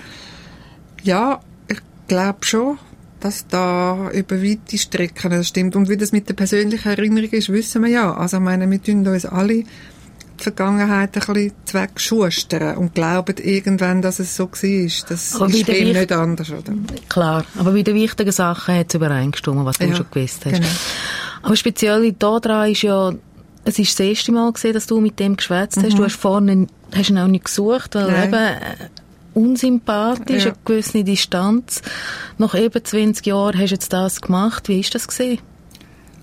Ja, 1.03 1.41
ich 1.69 1.81
glaube 2.07 2.39
schon, 2.43 2.79
dass 3.21 3.47
da 3.47 4.11
über 4.13 4.43
weite 4.43 4.79
Strecken 4.79 5.31
das 5.31 5.49
stimmt. 5.49 5.77
Und 5.77 5.89
wie 5.89 5.97
das 5.97 6.13
mit 6.13 6.29
der 6.29 6.35
persönlichen 6.35 6.89
Erinnerung 6.89 7.31
ist, 7.31 7.49
wissen 7.51 7.83
wir 7.83 7.91
ja. 7.91 8.15
Also 8.15 8.39
ich 8.39 8.43
meine, 8.43 8.69
wir 8.71 8.83
tun 8.83 9.07
uns 9.07 9.25
alle 9.25 9.65
die 9.65 10.43
Vergangenheit 10.43 11.15
ein 11.17 11.35
bisschen 11.35 11.53
zweckschustern 11.67 12.77
und 12.77 12.95
glauben 12.95 13.37
irgendwann, 13.37 14.03
dass 14.03 14.19
es 14.19 14.35
so 14.35 14.51
war. 14.51 15.07
Das 15.09 15.35
Aber 15.37 15.47
ist 15.49 15.69
eben 15.69 15.93
nicht 15.93 16.11
anders, 16.13 16.51
oder? 16.51 16.73
Klar, 17.09 17.45
aber 17.57 17.73
bei 17.73 17.83
den 17.83 17.95
wichtigen 17.95 18.33
Sachen 18.33 18.75
hat 18.77 18.87
es 18.89 18.95
übereingestimmt, 18.95 19.65
was 19.65 19.79
du 19.79 19.87
Ja, 19.87 19.95
schon 19.97 20.07
gewusst 20.11 20.45
hast. 20.45 20.55
genau. 20.55 20.67
Aber 21.43 21.57
speziell 21.57 22.13
daran 22.13 22.71
ist 22.71 22.83
ja, 22.83 23.13
es 23.65 23.79
ist 23.79 23.99
das 23.99 24.07
erste 24.07 24.33
Mal 24.33 24.53
gesehen, 24.53 24.73
dass 24.75 24.87
du 24.87 25.01
mit 25.01 25.19
dem 25.19 25.37
geschwätzt 25.37 25.79
hast. 25.79 25.93
Mhm. 25.93 25.97
Du 25.97 26.05
hast 26.05 26.17
vorne, 26.17 26.67
hast 26.95 27.11
ihn 27.11 27.19
auch 27.19 27.27
nicht 27.29 27.45
gesucht, 27.45 27.95
weil 27.95 28.11
Nein. 28.11 28.29
eben 28.29 28.35
äh, 28.35 28.59
unsympathisch, 29.35 30.45
Ja. 30.45 30.51
eine 30.53 30.59
gewisse 30.65 31.05
Distanz. 31.05 31.83
Nach 32.39 32.55
eben 32.55 32.85
20 32.85 33.27
Jahren 33.27 33.59
hast 33.59 33.71
du 33.71 33.75
jetzt 33.75 33.93
das 33.93 34.21
gemacht. 34.21 34.69
Wie 34.69 34.81
ist 34.81 34.95
das 34.95 35.09
gesehen? 35.09 35.39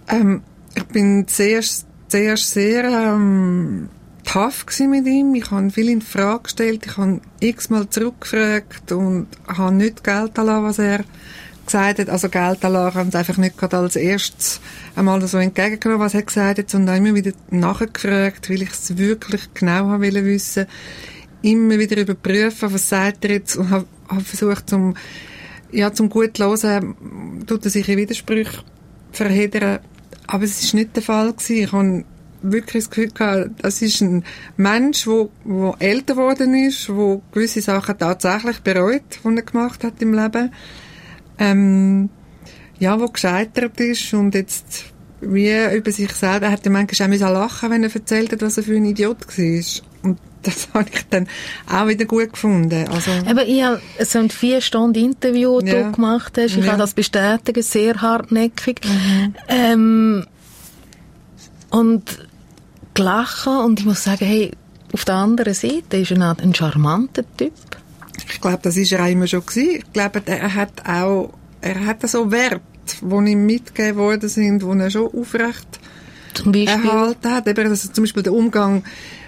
Ähm, 0.08 0.42
ich 0.76 0.84
bin 0.86 1.28
zuerst, 1.28 1.86
zuerst 2.08 2.52
sehr 2.52 2.84
ähm, 2.86 3.90
tough 4.26 4.66
mit 4.80 5.06
ihm. 5.08 5.34
Ich 5.36 5.50
habe 5.52 5.70
viel 5.70 5.90
in 5.90 6.02
Frage 6.02 6.44
gestellt. 6.44 6.86
Ich 6.86 6.98
habe 6.98 7.22
x-mal 7.40 7.90
zurückgefragt 7.90 8.92
und 8.92 9.28
habe 9.48 9.74
nicht 9.76 10.04
Geld 10.04 10.38
erlassen, 10.38 10.64
was 10.64 10.80
er 10.80 11.00
gesagt 11.72 12.00
hat. 12.00 12.10
Also 12.10 12.30
Geld 12.30 12.64
erlassen 12.64 13.00
haben 13.00 13.12
sie 13.12 13.18
einfach 13.18 13.38
nicht 13.38 13.58
gerade 13.58 13.78
als 13.78 13.96
erstes 13.96 14.60
einmal 14.96 15.26
so 15.28 15.38
entgegengenommen, 15.38 16.04
was 16.04 16.14
er 16.14 16.24
gesagt 16.24 16.60
hat, 16.60 16.70
sondern 16.70 16.98
immer 16.98 17.16
wieder 17.16 17.32
nachgefragt, 17.50 18.50
weil 18.50 18.62
ich 18.62 18.72
es 18.72 18.98
wirklich 18.98 19.54
genau 19.54 19.90
wollte 19.90 20.26
wissen. 20.26 20.66
Immer 21.42 21.80
wieder 21.80 22.02
überprüfen, 22.02 22.74
was 22.74 22.90
sagt 22.90 23.24
er 23.26 23.32
jetzt 23.32 23.56
und 23.56 23.70
habe 23.70 23.86
hab 24.10 24.22
versucht, 24.24 24.70
zum, 24.70 24.96
ja, 25.72 25.94
zum 25.94 26.10
gut 26.10 26.38
zu 26.38 26.44
hören, 26.44 27.46
tut 27.48 27.64
er 27.64 27.72
sich 27.72 27.88
in 27.88 27.98
Widersprüche 27.98 28.64
verheddern. 29.12 29.80
Aber 30.28 30.44
es 30.44 30.62
ist 30.62 30.74
nicht 30.74 30.96
der 30.96 31.04
Fall 31.04 31.32
gewesen. 31.32 31.56
Ich 31.56 31.72
habe 31.72 32.04
wirklich 32.42 32.84
das 32.84 32.90
Gefühl 32.90 33.12
gehabt, 33.12 33.52
das 33.62 33.82
ist 33.82 34.02
ein 34.02 34.24
Mensch, 34.58 35.08
wo, 35.08 35.30
wo 35.44 35.76
älter 35.80 36.16
geworden 36.16 36.54
ist, 36.56 36.90
wo 36.90 37.22
gewisse 37.32 37.62
Sachen 37.62 37.98
tatsächlich 37.98 38.60
bereut, 38.60 39.20
die 39.24 39.36
er 39.36 39.42
gemacht 39.42 39.84
hat 39.84 40.02
im 40.02 40.14
Leben. 40.14 40.52
Ähm, 41.40 42.10
ja, 42.80 43.00
wo 43.00 43.08
gescheitert 43.08 43.80
ist 43.80 44.14
und 44.14 44.36
jetzt 44.36 44.86
wie 45.22 45.52
über 45.76 45.92
sich 45.92 46.12
selber, 46.14 46.46
er 46.48 46.52
hat 46.54 46.66
ja 46.66 46.72
manchmal 46.72 47.08
auch 47.08 47.10
müssen 47.12 47.34
lachen, 47.34 47.72
wenn 47.72 47.84
er 47.84 47.94
erzählt 47.94 48.32
hat, 48.32 48.42
was 48.42 48.58
er 48.58 48.64
für 48.64 48.76
ein 48.76 48.86
Idiot 48.86 49.18
war. 49.28 50.10
Und 50.10 50.18
das 50.44 50.70
habe 50.74 50.86
ich 50.94 51.06
dann 51.10 51.28
auch 51.70 51.88
wieder 51.88 52.06
gut 52.06 52.32
gefunden. 52.32 52.88
Also, 52.88 53.12
Eben, 53.12 53.40
ich 53.46 53.62
habe 53.64 53.82
so 54.06 54.20
ein 54.20 54.30
vier 54.30 54.62
Stunden 54.62 55.04
Interview, 55.04 55.60
das 55.60 55.72
Ja. 55.72 55.84
du 55.84 55.92
gemacht 55.92 56.38
hast. 56.38 56.46
Ich 56.46 56.56
Ja. 56.56 56.62
Mhm. 56.62 56.66
kann 56.68 56.80
das 56.80 56.94
bestätigen, 56.94 57.62
sehr 57.64 58.02
hartnäckig. 58.02 58.80
Ähm, 59.50 60.26
und 61.70 62.28
gelachen 62.94 63.58
und 63.58 63.80
ich 63.82 63.86
muss 63.86 64.04
sagen, 64.04 64.26
hey, 64.26 64.52
auf 64.94 65.06
der 65.06 65.16
anderen 65.16 65.54
Seite 65.54 65.98
ist 65.98 66.12
er 66.12 66.38
ein 66.42 66.56
charmanter 66.56 67.24
Typ. 67.38 67.54
Ich 68.32 68.42
glaube, 68.42 68.60
das 68.62 68.78
ist 68.78 68.92
er 68.92 69.04
auch 69.04 69.10
immer 69.10 69.28
schon 69.28 69.46
gewesen. 69.46 69.78
Ich 69.78 69.94
glaube, 69.94 70.22
er 70.26 70.56
hat 70.56 70.88
auch, 70.88 71.34
er 71.62 71.86
hat 71.86 72.08
so 72.08 72.32
Werte, 72.32 72.62
die 73.02 73.32
ihm 73.32 73.46
mitgegeben 73.46 73.98
worden 73.98 74.30
sind, 74.30 74.62
die 74.62 74.80
er 74.80 74.90
schon 74.90 75.14
aufrecht 75.14 75.80
Zum 76.34 76.52
Beispiel. 76.52 76.70
erhalten 76.70 77.32
hat. 77.32 77.48
Eben, 77.48 77.68
also 77.68 77.90
zum 77.92 78.04
Beispiel 78.04 78.24
der 78.24 78.34
Umgang 78.34 78.84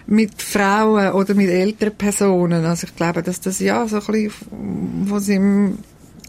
mit 0.08 0.42
Frauen 0.42 1.14
oder 1.14 1.34
mit 1.34 1.50
älteren 1.50 1.96
Personen. 1.96 2.66
Also 2.66 2.88
ich 2.88 2.96
glaube, 2.96 3.24
dass 3.24 3.40
das 3.40 3.60
ja 3.60 3.88
so 3.88 3.98
ein 3.98 4.06
bisschen 4.06 5.08
von 5.08 5.20
seinem 5.20 5.78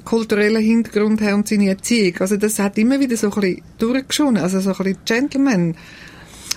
kulturellen 0.04 0.62
Hintergrund 0.62 1.20
her 1.20 1.34
und 1.34 1.48
seine 1.48 1.68
Erziehung, 1.68 2.16
also 2.18 2.36
das 2.36 2.58
hat 2.58 2.76
immer 2.76 2.98
wieder 2.98 3.16
so 3.16 3.30
ein 3.30 3.40
bisschen 3.40 3.62
durchgeschonen, 3.78 4.42
also 4.42 4.60
so 4.60 4.70
ein 4.70 4.76
bisschen 4.76 4.98
Gentleman. 5.04 5.76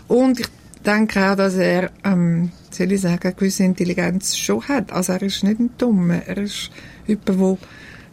Und 0.08 0.40
ich 0.40 0.48
denke 0.86 1.32
auch, 1.32 1.36
dass 1.36 1.56
er, 1.56 1.92
ähm, 2.04 2.52
soll 2.76 2.92
ich 2.92 3.02
sagen, 3.02 3.24
eine 3.24 3.34
gewisse 3.34 3.64
Intelligenz 3.64 4.38
schon 4.38 4.68
hat. 4.68 4.92
Also 4.92 5.14
er 5.14 5.22
ist 5.22 5.44
nicht 5.44 5.60
ein 5.60 5.72
Dummer, 5.78 6.22
er 6.26 6.38
ist 6.38 6.72
jemand, 7.08 7.30
der 7.30 7.58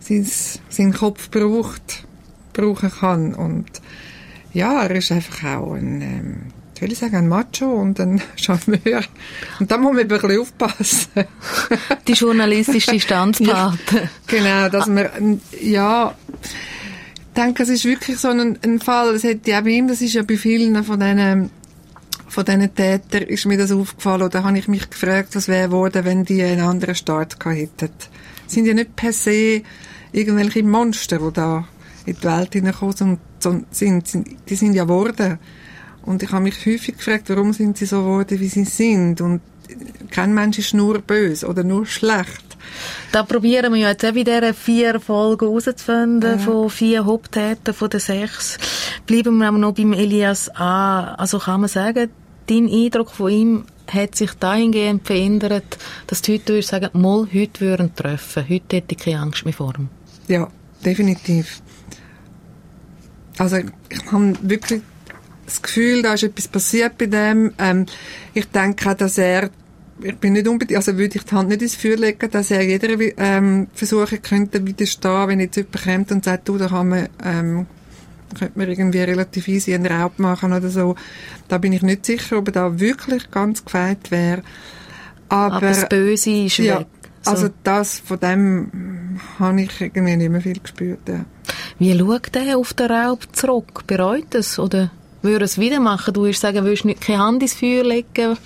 sein, 0.00 0.26
seinen 0.68 0.92
Kopf 0.92 1.30
braucht, 1.30 2.04
brauchen 2.52 2.90
kann. 2.90 3.34
Und 3.34 3.66
ja, 4.52 4.82
er 4.82 4.96
ist 4.96 5.12
einfach 5.12 5.56
auch 5.56 5.74
ein, 5.74 6.00
ähm, 6.02 6.36
soll 6.78 6.92
ich 6.92 6.98
sagen, 6.98 7.16
ein 7.16 7.28
Macho 7.28 7.66
und 7.66 8.00
ein 8.00 8.20
Charmeur. 8.36 9.02
Und 9.60 9.70
da 9.70 9.78
muss 9.78 9.92
man 9.92 10.02
ein 10.02 10.08
bisschen 10.08 10.40
aufpassen. 10.40 11.10
Die 12.08 12.12
journalistische 12.12 13.00
Standsparte. 13.00 14.10
Genau, 14.26 14.68
dass 14.68 14.86
man, 14.86 15.40
ja, 15.60 16.14
ich 16.42 17.42
denke, 17.42 17.62
es 17.62 17.68
ist 17.68 17.84
wirklich 17.84 18.18
so 18.18 18.28
ein, 18.28 18.58
ein 18.62 18.78
Fall, 18.80 19.14
es 19.14 19.22
hätte 19.22 19.50
ja 19.50 19.60
bei 19.60 19.70
ihm, 19.70 19.88
das 19.88 20.02
ist 20.02 20.14
ja 20.14 20.22
bei 20.22 20.36
vielen 20.36 20.84
von 20.84 21.00
diesen, 21.00 21.50
von 22.32 22.44
diesen 22.46 22.74
Tätern, 22.74 23.22
ist 23.24 23.44
mir 23.44 23.58
das 23.58 23.72
aufgefallen, 23.72 24.22
oder 24.22 24.42
habe 24.42 24.58
ich 24.58 24.66
mich 24.66 24.88
gefragt, 24.88 25.36
was 25.36 25.48
wäre 25.48 25.68
geworden, 25.68 26.04
wenn 26.04 26.24
die 26.24 26.42
einen 26.42 26.62
anderen 26.62 26.94
Start 26.94 27.38
gehabt 27.38 27.82
hätten. 27.82 27.90
Es 28.46 28.54
sind 28.54 28.64
ja 28.64 28.72
nicht 28.72 28.96
per 28.96 29.12
se 29.12 29.62
irgendwelche 30.12 30.62
Monster, 30.62 31.18
die 31.18 31.32
da 31.32 31.68
in 32.06 32.16
die 32.16 32.24
Welt 32.24 32.54
hineingekommen 32.54 32.96
sind, 32.96 33.18
sind, 33.70 34.08
sind, 34.08 34.28
die 34.48 34.54
sind 34.54 34.74
ja 34.74 34.84
geworden. 34.84 35.38
Und 36.04 36.22
ich 36.22 36.32
habe 36.32 36.42
mich 36.42 36.64
häufig 36.66 36.96
gefragt, 36.96 37.28
warum 37.28 37.52
sind 37.52 37.76
sie 37.76 37.86
so 37.86 38.00
geworden, 38.00 38.40
wie 38.40 38.48
sie 38.48 38.64
sind. 38.64 39.20
Und 39.20 39.40
kein 40.10 40.32
Mensch 40.32 40.58
ist 40.58 40.74
nur 40.74 41.00
böse 41.00 41.46
oder 41.46 41.64
nur 41.64 41.86
schlecht. 41.86 42.56
Da 43.12 43.22
probieren 43.22 43.72
wir 43.74 43.80
ja 43.80 43.88
jetzt 43.90 44.04
auch 44.04 44.12
bei 44.12 44.24
diesen 44.24 44.54
vier 44.54 45.00
Folgen 45.00 45.46
herauszufinden, 45.48 46.38
von 46.38 46.70
vier 46.70 47.04
Haupttätern 47.04 47.74
von 47.74 47.90
den 47.90 48.00
sechs. 48.00 48.58
Bleiben 49.06 49.36
wir 49.38 49.48
aber 49.48 49.58
noch 49.58 49.74
beim 49.74 49.92
Elias 49.92 50.48
A. 50.56 51.14
Also 51.14 51.38
kann 51.38 51.60
man 51.60 51.68
sagen, 51.68 52.10
dein 52.46 52.68
Eindruck 52.68 53.10
von 53.10 53.30
ihm 53.30 53.64
hat 53.92 54.14
sich 54.14 54.32
dahingehend 54.34 55.06
verändert, 55.06 55.78
dass 56.06 56.22
du 56.22 56.32
heute 56.32 56.54
würdest 56.54 56.70
sagen, 56.70 56.90
mal, 57.00 57.26
heute 57.32 57.60
würden 57.60 57.94
treffen. 57.94 58.44
Heute 58.48 58.76
hätte 58.76 58.94
ich 58.94 58.98
keine 58.98 59.20
Angst 59.20 59.44
mehr 59.44 59.54
vor 59.54 59.74
ihm. 59.76 59.88
Ja, 60.28 60.48
definitiv. 60.84 61.60
Also 63.38 63.56
ich, 63.56 64.12
habe 64.12 64.34
wirklich 64.42 64.82
das 65.46 65.62
Gefühl, 65.62 66.02
da 66.02 66.14
ist 66.14 66.22
etwas 66.22 66.48
passiert 66.48 66.98
bei 66.98 67.06
dem. 67.06 67.52
Ähm, 67.58 67.86
ich 68.34 68.46
denke 68.46 68.90
auch, 68.90 68.94
dass 68.94 69.18
er, 69.18 69.50
ich 70.00 70.16
bin 70.16 70.34
nicht 70.34 70.48
unbedingt, 70.48 70.76
also 70.76 70.96
würde 70.96 71.16
ich 71.16 71.24
die 71.24 71.34
Hand 71.34 71.48
nicht 71.48 71.62
ins 71.62 71.74
Feuer 71.74 71.96
legen, 71.96 72.30
dass 72.30 72.50
er 72.50 72.62
jeder 72.62 72.88
ähm, 73.18 73.68
versuchen 73.74 74.22
könnte 74.22 74.66
widerstehen, 74.66 75.28
wenn 75.28 75.40
jetzt 75.40 75.56
jemand 75.56 75.82
kommt 75.82 76.12
und 76.12 76.24
sagt, 76.24 76.48
du, 76.48 76.58
da 76.58 76.68
kann 76.68 76.88
man, 76.88 77.08
ähm, 77.24 77.66
könnte 78.34 78.58
man 78.58 78.68
irgendwie 78.68 79.00
relativ 79.00 79.48
easy 79.48 79.74
einen 79.74 79.86
Raub 79.86 80.18
machen 80.18 80.52
oder 80.52 80.68
so. 80.68 80.96
Da 81.48 81.58
bin 81.58 81.72
ich 81.72 81.82
nicht 81.82 82.06
sicher, 82.06 82.38
ob 82.38 82.48
er 82.48 82.52
da 82.52 82.80
wirklich 82.80 83.30
ganz 83.30 83.64
gefeit 83.64 84.10
wäre. 84.10 84.42
Aber, 85.28 85.56
Aber 85.56 85.68
das 85.68 85.88
Böse 85.88 86.30
ist 86.30 86.58
ja, 86.58 86.80
weg. 86.80 86.86
So. 87.22 87.30
also 87.30 87.48
das, 87.62 88.00
von 88.00 88.18
dem 88.20 89.20
habe 89.38 89.62
ich 89.62 89.80
irgendwie 89.80 90.16
nicht 90.16 90.30
mehr 90.30 90.40
viel 90.40 90.58
gespürt. 90.58 91.08
Ja. 91.08 91.24
Wie 91.78 91.98
schaut 91.98 92.34
er 92.36 92.58
auf 92.58 92.74
den 92.74 92.90
Raub 92.90 93.20
zurück? 93.32 93.86
Bereut 93.86 94.34
es? 94.34 94.58
Oder 94.58 94.90
würde 95.22 95.40
er 95.40 95.42
es 95.42 95.58
wieder 95.58 95.80
machen? 95.80 96.14
Du 96.14 96.22
würdest 96.22 96.40
sagen, 96.40 96.64
willst 96.64 96.84
nicht 96.84 97.00
keine 97.00 97.20
Hand 97.20 97.42
ins 97.42 97.54
Feuer 97.54 97.84
legen? 97.84 98.36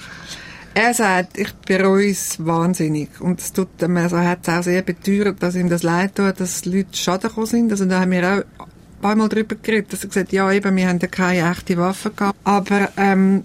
Er 0.74 0.92
sagt, 0.92 1.38
ich 1.38 1.54
bereue 1.66 2.10
es 2.10 2.44
wahnsinnig. 2.44 3.08
Und 3.20 3.40
es 3.40 3.52
tut 3.52 3.80
ihm, 3.80 3.96
also 3.96 4.16
er 4.16 4.28
hat 4.28 4.40
es 4.42 4.54
auch 4.54 4.62
sehr 4.62 4.82
beteuert, 4.82 5.42
dass 5.42 5.56
ihm 5.56 5.70
das 5.70 5.82
leid 5.82 6.16
tut, 6.16 6.38
dass 6.38 6.66
Leute 6.66 6.94
Schaden 6.94 7.28
gekommen 7.28 7.46
sind. 7.46 7.70
Also 7.72 7.86
da 7.86 8.00
haben 8.00 8.10
wir 8.10 8.44
auch 8.58 8.66
paar 9.00 9.16
Mal 9.16 9.28
drüber 9.28 9.56
geredet, 9.60 9.92
dass 9.92 10.02
er 10.02 10.08
gesagt 10.08 10.28
hat, 10.28 10.32
ja 10.32 10.50
eben, 10.52 10.76
wir 10.76 10.88
haben 10.88 10.98
ja 10.98 11.08
keine 11.08 11.50
echte 11.50 11.76
Waffe 11.76 12.10
gehabt. 12.10 12.38
Aber, 12.44 12.90
ähm, 12.96 13.44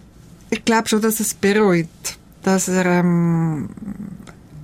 ich 0.49 0.65
glaube 0.65 0.87
schon, 0.87 1.01
dass 1.01 1.19
er 1.19 1.25
es 1.25 1.33
bereut. 1.33 1.87
Dass 2.43 2.67
er, 2.67 2.85
ähm, 2.85 3.69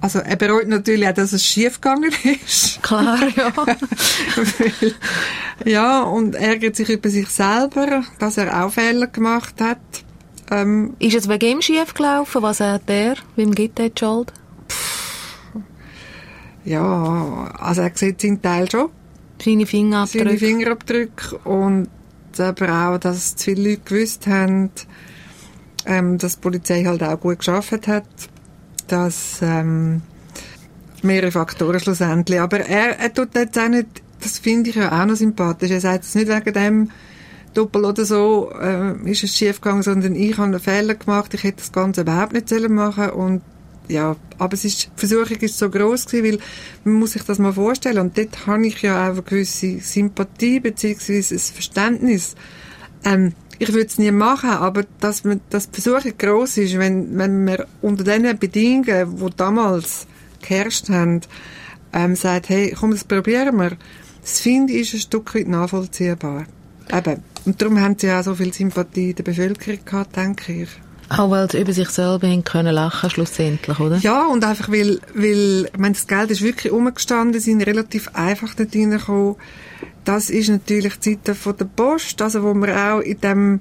also 0.01 0.19
er 0.19 0.35
bereut 0.35 0.67
natürlich 0.67 1.07
auch, 1.07 1.13
dass 1.13 1.33
es 1.33 1.45
schiefgegangen 1.45 2.11
ist. 2.45 2.79
Klar, 2.83 3.19
ja. 3.35 3.51
Weil, 3.55 4.93
ja, 5.65 6.03
und 6.03 6.35
ärgert 6.35 6.75
sich 6.75 6.89
über 6.89 7.09
sich 7.09 7.27
selber, 7.29 8.03
dass 8.19 8.37
er 8.37 8.65
auch 8.65 8.71
Fehler 8.71 9.07
gemacht 9.07 9.55
hat. 9.61 9.79
Ähm, 10.51 10.95
Ist 10.99 11.15
es 11.15 11.29
wegen 11.29 11.45
ihm 11.45 11.61
schief 11.61 11.93
gelaufen? 11.93 12.41
Was 12.41 12.59
hat 12.59 12.83
er? 12.87 13.15
Wem 13.35 13.53
gibt 13.53 13.79
er 13.79 13.89
die 13.89 13.99
Schuld? 13.99 14.31
ja, 16.63 17.51
also 17.59 17.81
er 17.81 17.91
sieht 17.93 18.21
seinen 18.21 18.41
Teil 18.41 18.69
schon, 18.69 18.89
Seine 19.43 19.65
Fingerabdrücke? 19.65 20.25
seine 20.25 20.37
Fingerabdrücke 20.37 21.37
und 21.43 21.87
aber 22.39 22.89
auch, 22.89 22.97
dass 22.99 23.35
zu 23.35 23.45
viele 23.45 23.69
Leute 23.69 23.81
gewusst 23.81 24.27
haben, 24.27 24.69
ähm, 25.85 26.17
dass 26.17 26.35
die 26.35 26.41
Polizei 26.41 26.83
halt 26.83 27.01
auch 27.01 27.19
gut 27.19 27.39
geschafft 27.39 27.87
hat, 27.87 28.05
dass 28.87 29.39
ähm, 29.41 30.01
mehrere 31.01 31.31
Faktoren 31.31 31.79
schlussendlich. 31.79 32.39
Aber 32.39 32.59
er, 32.59 32.99
er 32.99 33.13
tut 33.13 33.35
jetzt 33.35 33.57
auch 33.57 33.69
nicht, 33.69 33.87
das 34.21 34.39
finde 34.39 34.69
ich 34.69 34.75
ja 34.75 35.01
auch 35.01 35.05
noch 35.05 35.15
sympathisch, 35.15 35.71
er 35.71 35.81
sagt 35.81 36.03
es 36.03 36.15
nicht 36.15 36.27
wegen 36.27 36.53
dem 36.53 36.91
Doppel 37.53 37.85
oder 37.85 38.05
so, 38.05 38.51
äh, 38.59 39.09
ist 39.09 39.23
es 39.23 39.35
schief 39.35 39.61
gegangen, 39.61 39.83
sondern 39.83 40.15
ich 40.15 40.37
habe 40.37 40.43
einen 40.43 40.59
Fehler 40.59 40.95
gemacht, 40.95 41.33
ich 41.33 41.43
hätte 41.43 41.57
das 41.57 41.71
Ganze 41.71 42.01
überhaupt 42.01 42.33
nicht 42.33 42.49
sollen 42.49 42.73
machen 42.73 43.09
und 43.11 43.41
ja, 43.87 44.15
aber 44.37 44.53
es 44.53 44.65
ist, 44.65 44.85
die 44.85 45.07
Versuchung 45.07 45.37
ist 45.37 45.57
so 45.57 45.69
groß 45.69 46.05
gewesen, 46.05 46.25
weil 46.25 46.39
man 46.83 46.93
muss 46.95 47.13
sich 47.13 47.23
das 47.23 47.39
mal 47.39 47.53
vorstellen 47.53 47.99
und 47.99 48.17
dort 48.17 48.47
habe 48.47 48.67
ich 48.67 48.81
ja 48.81 49.07
auch 49.07 49.13
eine 49.13 49.23
gewisse 49.23 49.79
Sympathie 49.79 50.59
beziehungsweise 50.59 51.35
ein 51.35 51.39
Verständnis. 51.39 52.35
Ähm, 53.03 53.33
ich 53.59 53.69
würde 53.69 53.87
es 53.87 53.97
nie 53.97 54.11
machen, 54.11 54.51
aber 54.51 54.85
dass, 54.99 55.23
man, 55.23 55.41
dass 55.49 55.71
die 55.71 55.81
Versuchung 55.81 56.13
gross 56.17 56.57
ist, 56.57 56.77
wenn, 56.77 57.17
wenn 57.17 57.43
man 57.43 57.63
unter 57.81 58.03
diesen 58.03 58.37
Bedingungen, 58.37 59.17
die 59.17 59.35
damals 59.35 60.05
geherrscht 60.41 60.89
haben, 60.89 61.21
ähm, 61.93 62.15
sagt, 62.15 62.49
hey, 62.49 62.75
komm, 62.77 62.91
das 62.91 63.03
probieren 63.03 63.57
wir. 63.57 63.77
Das 64.21 64.41
finde 64.41 64.73
ich 64.73 64.93
ein 64.93 64.99
Stück 64.99 65.33
weit 65.33 65.47
nachvollziehbar. 65.47 66.45
Eben. 66.91 67.23
Und 67.45 67.61
darum 67.61 67.79
haben 67.79 67.97
sie 67.97 68.11
auch 68.11 68.23
so 68.23 68.35
viel 68.35 68.53
Sympathie 68.53 69.11
in 69.11 69.15
der 69.15 69.23
Bevölkerung 69.23 69.79
gehabt, 69.85 70.15
denke 70.15 70.63
ich. 70.63 70.69
Auch 71.09 71.29
weil 71.29 71.49
sie 71.49 71.61
über 71.61 71.73
sich 71.73 71.89
selber 71.89 72.27
haben 72.27 72.43
können 72.43 72.73
lachen 72.73 73.09
schlussendlich, 73.09 73.79
oder? 73.79 73.97
Ja, 73.97 74.25
und 74.27 74.43
einfach 74.43 74.69
weil, 74.69 74.99
weil, 75.13 75.69
ich 75.71 75.77
meine, 75.77 75.93
das 75.93 76.07
Geld 76.07 76.31
ist 76.31 76.41
wirklich 76.41 76.73
umgestanden, 76.73 77.39
sind 77.39 77.61
relativ 77.61 78.09
einfach 78.13 78.53
dort 78.55 78.75
reingekommen. 78.75 79.35
Das 80.03 80.29
ist 80.29 80.49
natürlich 80.49 80.99
die 80.99 81.21
Zeit 81.21 81.37
von 81.37 81.55
der 81.55 81.65
Post, 81.65 82.21
also 82.21 82.43
wo 82.43 82.53
man 82.53 82.71
auch 82.71 82.99
in 82.99 83.19
dem, 83.21 83.59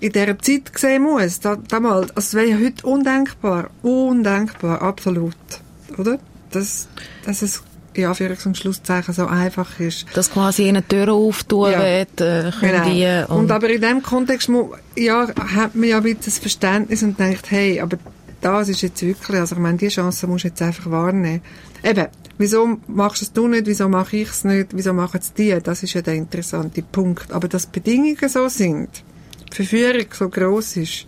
in 0.00 0.12
dieser 0.12 0.38
Zeit 0.38 0.72
sehen 0.76 1.02
muss. 1.02 1.40
Da, 1.40 1.56
damals, 1.56 2.10
also 2.16 2.18
es 2.18 2.34
wäre 2.34 2.48
ja 2.48 2.56
heute 2.64 2.86
undenkbar, 2.86 3.70
undenkbar, 3.82 4.82
absolut, 4.82 5.36
oder? 5.96 6.18
Dass, 6.50 6.88
dass 7.24 7.42
es, 7.42 7.62
ja, 7.96 8.10
Anführungs- 8.12 8.46
und 8.46 8.56
Schlusszeichen 8.56 9.14
so 9.14 9.26
einfach 9.26 9.78
ist. 9.80 10.06
Dass 10.14 10.30
quasi 10.30 10.68
ihnen 10.68 10.82
die 10.88 10.96
Türen 10.96 11.10
auftun 11.10 11.70
Ja. 11.72 11.80
wird, 11.80 12.20
äh, 12.20 12.50
können 12.58 12.82
die, 12.86 13.00
Genau. 13.00 13.34
Und, 13.34 13.44
und, 13.44 13.50
aber 13.50 13.68
in 13.70 13.80
dem 13.80 14.02
Kontext 14.02 14.50
ja, 14.96 15.28
hat 15.54 15.74
man 15.74 15.88
ja 15.88 15.98
ein 15.98 16.02
bisschen 16.02 16.20
das 16.24 16.38
Verständnis 16.38 17.02
und 17.02 17.18
denkt, 17.18 17.50
hey, 17.50 17.80
aber 17.80 17.98
das 18.40 18.68
ist 18.68 18.82
jetzt 18.82 19.02
wirklich, 19.02 19.38
also 19.38 19.54
ich 19.54 19.60
meine, 19.60 19.78
die 19.78 19.88
Chance 19.88 20.26
musst 20.26 20.44
du 20.44 20.48
jetzt 20.48 20.60
einfach 20.62 20.90
wahrnehmen. 20.90 21.42
Eben, 21.84 22.06
wieso 22.38 22.78
machst 22.88 23.22
du 23.22 23.24
es 23.26 23.32
du 23.32 23.48
nicht, 23.48 23.66
wieso 23.66 23.88
mache 23.88 24.16
ich 24.16 24.28
es 24.28 24.44
nicht, 24.44 24.68
wieso 24.72 24.92
machen 24.92 25.20
es 25.20 25.32
die? 25.32 25.56
Das 25.62 25.82
ist 25.82 25.94
ja 25.94 26.02
der 26.02 26.14
interessante 26.14 26.82
Punkt. 26.82 27.32
Aber 27.32 27.48
dass 27.48 27.70
die 27.70 27.78
Bedingungen 27.80 28.28
so 28.28 28.48
sind, 28.48 28.88
die 29.52 29.56
Verführung 29.56 30.06
so 30.12 30.28
gross 30.28 30.76
ist, 30.76 31.06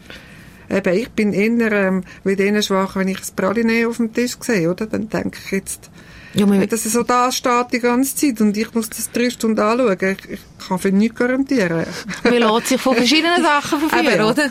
eben, 0.71 0.95
ich 0.97 1.09
bin 1.11 1.33
eher 1.33 1.73
ähm, 1.73 2.05
wie 2.25 2.37
denen 2.37 2.63
schwach, 2.63 2.97
wenn 2.97 3.09
ich 3.09 3.19
ein 3.19 3.37
Praline 3.37 3.89
auf 3.89 3.97
dem 3.97 4.13
Tisch 4.13 4.37
sehe, 4.41 4.71
oder? 4.71 4.87
Dann 4.87 5.09
denke 5.09 5.39
ich 5.45 5.51
jetzt, 5.51 5.91
ja, 6.35 6.47
man, 6.47 6.69
dass 6.69 6.85
es 6.85 6.93
so 6.93 7.03
da 7.03 7.31
steht 7.31 7.73
die 7.73 7.81
ganze 7.81 8.17
Zeit 8.17 8.41
und 8.41 8.57
ich 8.57 8.75
muss 8.75 8.91
das 8.91 9.11
drei 9.11 9.31
Stunden 9.31 9.61
anschauen. 9.61 9.97
Ich, 10.01 10.31
ich 10.31 10.41
kann 10.67 10.79
für 10.79 10.91
nichts 10.91 11.17
garantieren. 11.17 11.87
man 12.25 12.35
lässt 12.35 12.67
sich 12.69 12.81
von 12.81 12.97
verschiedenen 12.97 13.43
Sachen 13.43 13.81
verführen, 13.81 14.15
Eben. 14.15 14.25
oder? 14.25 14.51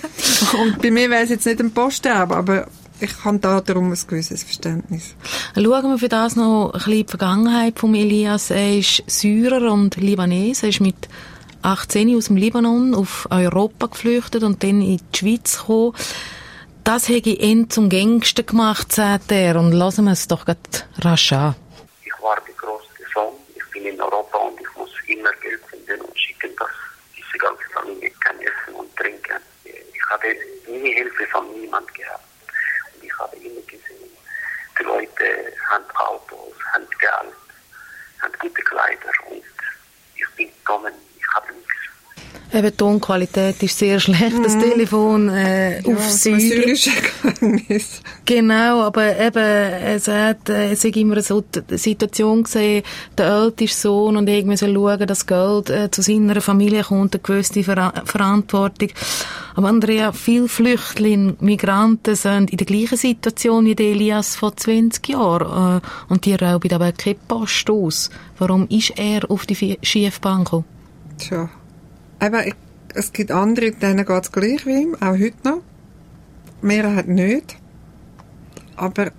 Und 0.61 0.81
bei 0.81 0.91
mir 0.91 1.09
wäre 1.09 1.23
es 1.23 1.29
jetzt 1.29 1.45
nicht 1.45 1.59
ein 1.59 1.71
Postraub, 1.71 2.31
aber 2.31 2.67
ich 2.99 3.25
habe 3.25 3.39
da 3.39 3.59
darum 3.59 3.91
ein 3.91 3.99
gewisses 4.07 4.43
Verständnis. 4.43 5.15
Schauen 5.55 5.89
wir 5.89 5.97
für 5.97 6.09
das 6.09 6.35
noch 6.35 6.67
ein 6.67 6.77
bisschen 6.77 6.93
die 6.93 7.05
Vergangenheit 7.05 7.79
von 7.79 7.93
Elias. 7.95 8.49
Er 8.49 8.77
ist 8.77 9.03
Syrer 9.07 9.71
und 9.71 9.97
Libanes. 9.97 10.63
Er 10.63 10.69
ist 10.69 10.79
mit 10.79 11.09
18 11.63 12.15
aus 12.15 12.25
dem 12.25 12.37
Libanon 12.37 12.95
auf 12.95 13.27
Europa 13.29 13.87
geflüchtet 13.87 14.43
und 14.43 14.63
dann 14.63 14.81
in 14.81 14.97
die 14.97 15.17
Schweiz 15.17 15.59
gekommen. 15.59 15.93
Das 16.83 17.07
hätte 17.07 17.29
ich 17.29 17.41
ihn 17.41 17.69
zum 17.69 17.89
Gängsten 17.89 18.45
gemacht, 18.45 18.93
sagt 18.93 19.31
er. 19.31 19.59
Und 19.59 19.71
lassen 19.71 20.05
wir 20.05 20.11
es 20.11 20.27
doch 20.27 20.45
grad 20.45 20.87
rasch 20.99 21.33
an. 21.33 21.55
War 22.23 22.39
große 22.39 22.87
Sohn, 23.13 23.35
ich 23.53 23.69
bin 23.71 23.85
in 23.85 24.01
Europa 24.01 24.37
und 24.37 24.57
ich 24.57 24.75
muss 24.77 24.91
immer 25.07 25.33
Geld 25.41 25.61
finden 25.65 25.99
und 25.99 26.17
schicken, 26.17 26.55
dass 26.55 26.69
diese 27.17 27.37
ganze 27.37 27.65
Familie 27.73 28.09
kann 28.23 28.39
essen 28.39 28.75
und 28.75 28.95
trinken. 28.95 29.41
Ich 29.65 30.09
habe 30.09 30.33
nie 30.65 30.93
Hilfe 30.93 31.27
von 31.27 31.51
niemand 31.51 31.93
gehabt. 31.93 32.23
Und 32.95 33.03
ich 33.03 33.19
habe 33.19 33.35
immer 33.35 33.59
gesehen, 33.63 34.09
die 34.79 34.83
Leute 34.83 35.53
haben 35.69 35.83
Autos, 35.95 36.53
haben 36.71 36.87
Geld, 36.97 37.35
haben 38.21 38.33
gute 38.39 38.61
Kleider 38.61 39.11
und 39.29 39.43
ich 40.15 40.35
bin 40.37 40.47
gekommen. 40.47 40.93
Eben, 42.53 42.69
die 42.69 42.77
Tonqualität 42.77 43.63
ist 43.63 43.79
sehr 43.79 43.99
schlecht, 43.99 44.35
das 44.43 44.55
Telefon 44.59 45.27
äh, 45.29 45.81
auf 45.83 45.97
aus 45.97 46.27
einem 46.27 46.39
Säule. 46.39 46.61
syrischen 46.61 46.93
Gefängnis. 47.23 48.01
Genau, 48.25 48.83
aber 48.83 49.19
eben, 49.19 49.43
er 49.43 49.99
sagt, 49.99 50.49
äh, 50.49 50.71
es 50.71 50.85
ist 50.85 50.95
immer 50.95 51.19
so 51.23 51.41
die 51.41 51.77
Situation 51.79 52.43
gesehen, 52.43 52.83
der 53.17 53.25
älteste 53.25 53.81
Sohn 53.81 54.17
und 54.17 54.29
irgendwie 54.29 54.55
soll 54.55 54.75
schauen, 54.75 55.07
dass 55.07 55.25
Geld 55.25 55.71
äh, 55.71 55.89
zu 55.89 56.03
seiner 56.03 56.41
Familie 56.41 56.83
kommt, 56.83 57.15
eine 57.15 57.23
gewisse 57.23 57.63
Ver 57.63 57.91
Verantwortung. 58.05 58.89
Aber 59.55 59.69
Andrea, 59.69 60.11
viele 60.11 60.47
Flüchtlinge, 60.47 61.35
Migranten 61.39 62.13
sind 62.13 62.51
in 62.51 62.57
der 62.57 62.67
gleichen 62.67 62.97
Situation 62.97 63.65
wie 63.65 63.75
Elias 63.83 64.35
vor 64.35 64.55
20 64.55 65.09
Jahren 65.09 65.81
äh, 65.81 66.11
und 66.13 66.25
die 66.25 66.35
rauben 66.35 66.71
aber 66.71 66.91
keine 66.91 67.15
Post 67.27 67.67
aus. 67.71 68.11
Warum 68.37 68.67
ist 68.69 68.93
er 68.95 69.29
auf 69.31 69.47
die 69.47 69.79
Schiefbahn 69.81 70.43
gekommen? 70.43 70.65
Tja. 71.17 71.49
Ich, 72.45 72.55
es 72.93 73.11
gibt 73.11 73.31
andere, 73.31 73.71
denen 73.71 74.05
geht 74.05 74.23
es 74.23 74.31
gleich 74.31 74.65
wie 74.65 74.83
ihm, 74.83 74.95
auch 74.95 75.17
heute 75.17 75.33
noch. 75.43 75.61
Mehrheit 76.61 77.09
nicht. 77.09 77.57
Aber 78.77 79.11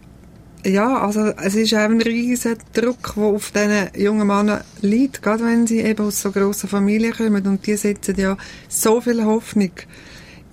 ja, 0.64 1.02
also 1.02 1.26
es 1.42 1.54
ist 1.54 1.74
auch 1.74 1.80
ein 1.80 2.00
riesen 2.00 2.56
Druck, 2.72 3.14
der 3.16 3.24
auf 3.24 3.50
diesen 3.50 3.90
jungen 3.94 4.26
Männern 4.26 4.62
liegt, 4.80 5.22
gerade 5.22 5.44
wenn 5.44 5.66
sie 5.66 5.80
eben 5.80 6.06
aus 6.06 6.22
so 6.22 6.30
grossen 6.30 6.70
Familien 6.70 7.12
kommen 7.12 7.46
und 7.46 7.66
die 7.66 7.76
setzen 7.76 8.16
ja 8.16 8.38
so 8.68 9.02
viel 9.02 9.22
Hoffnung 9.22 9.72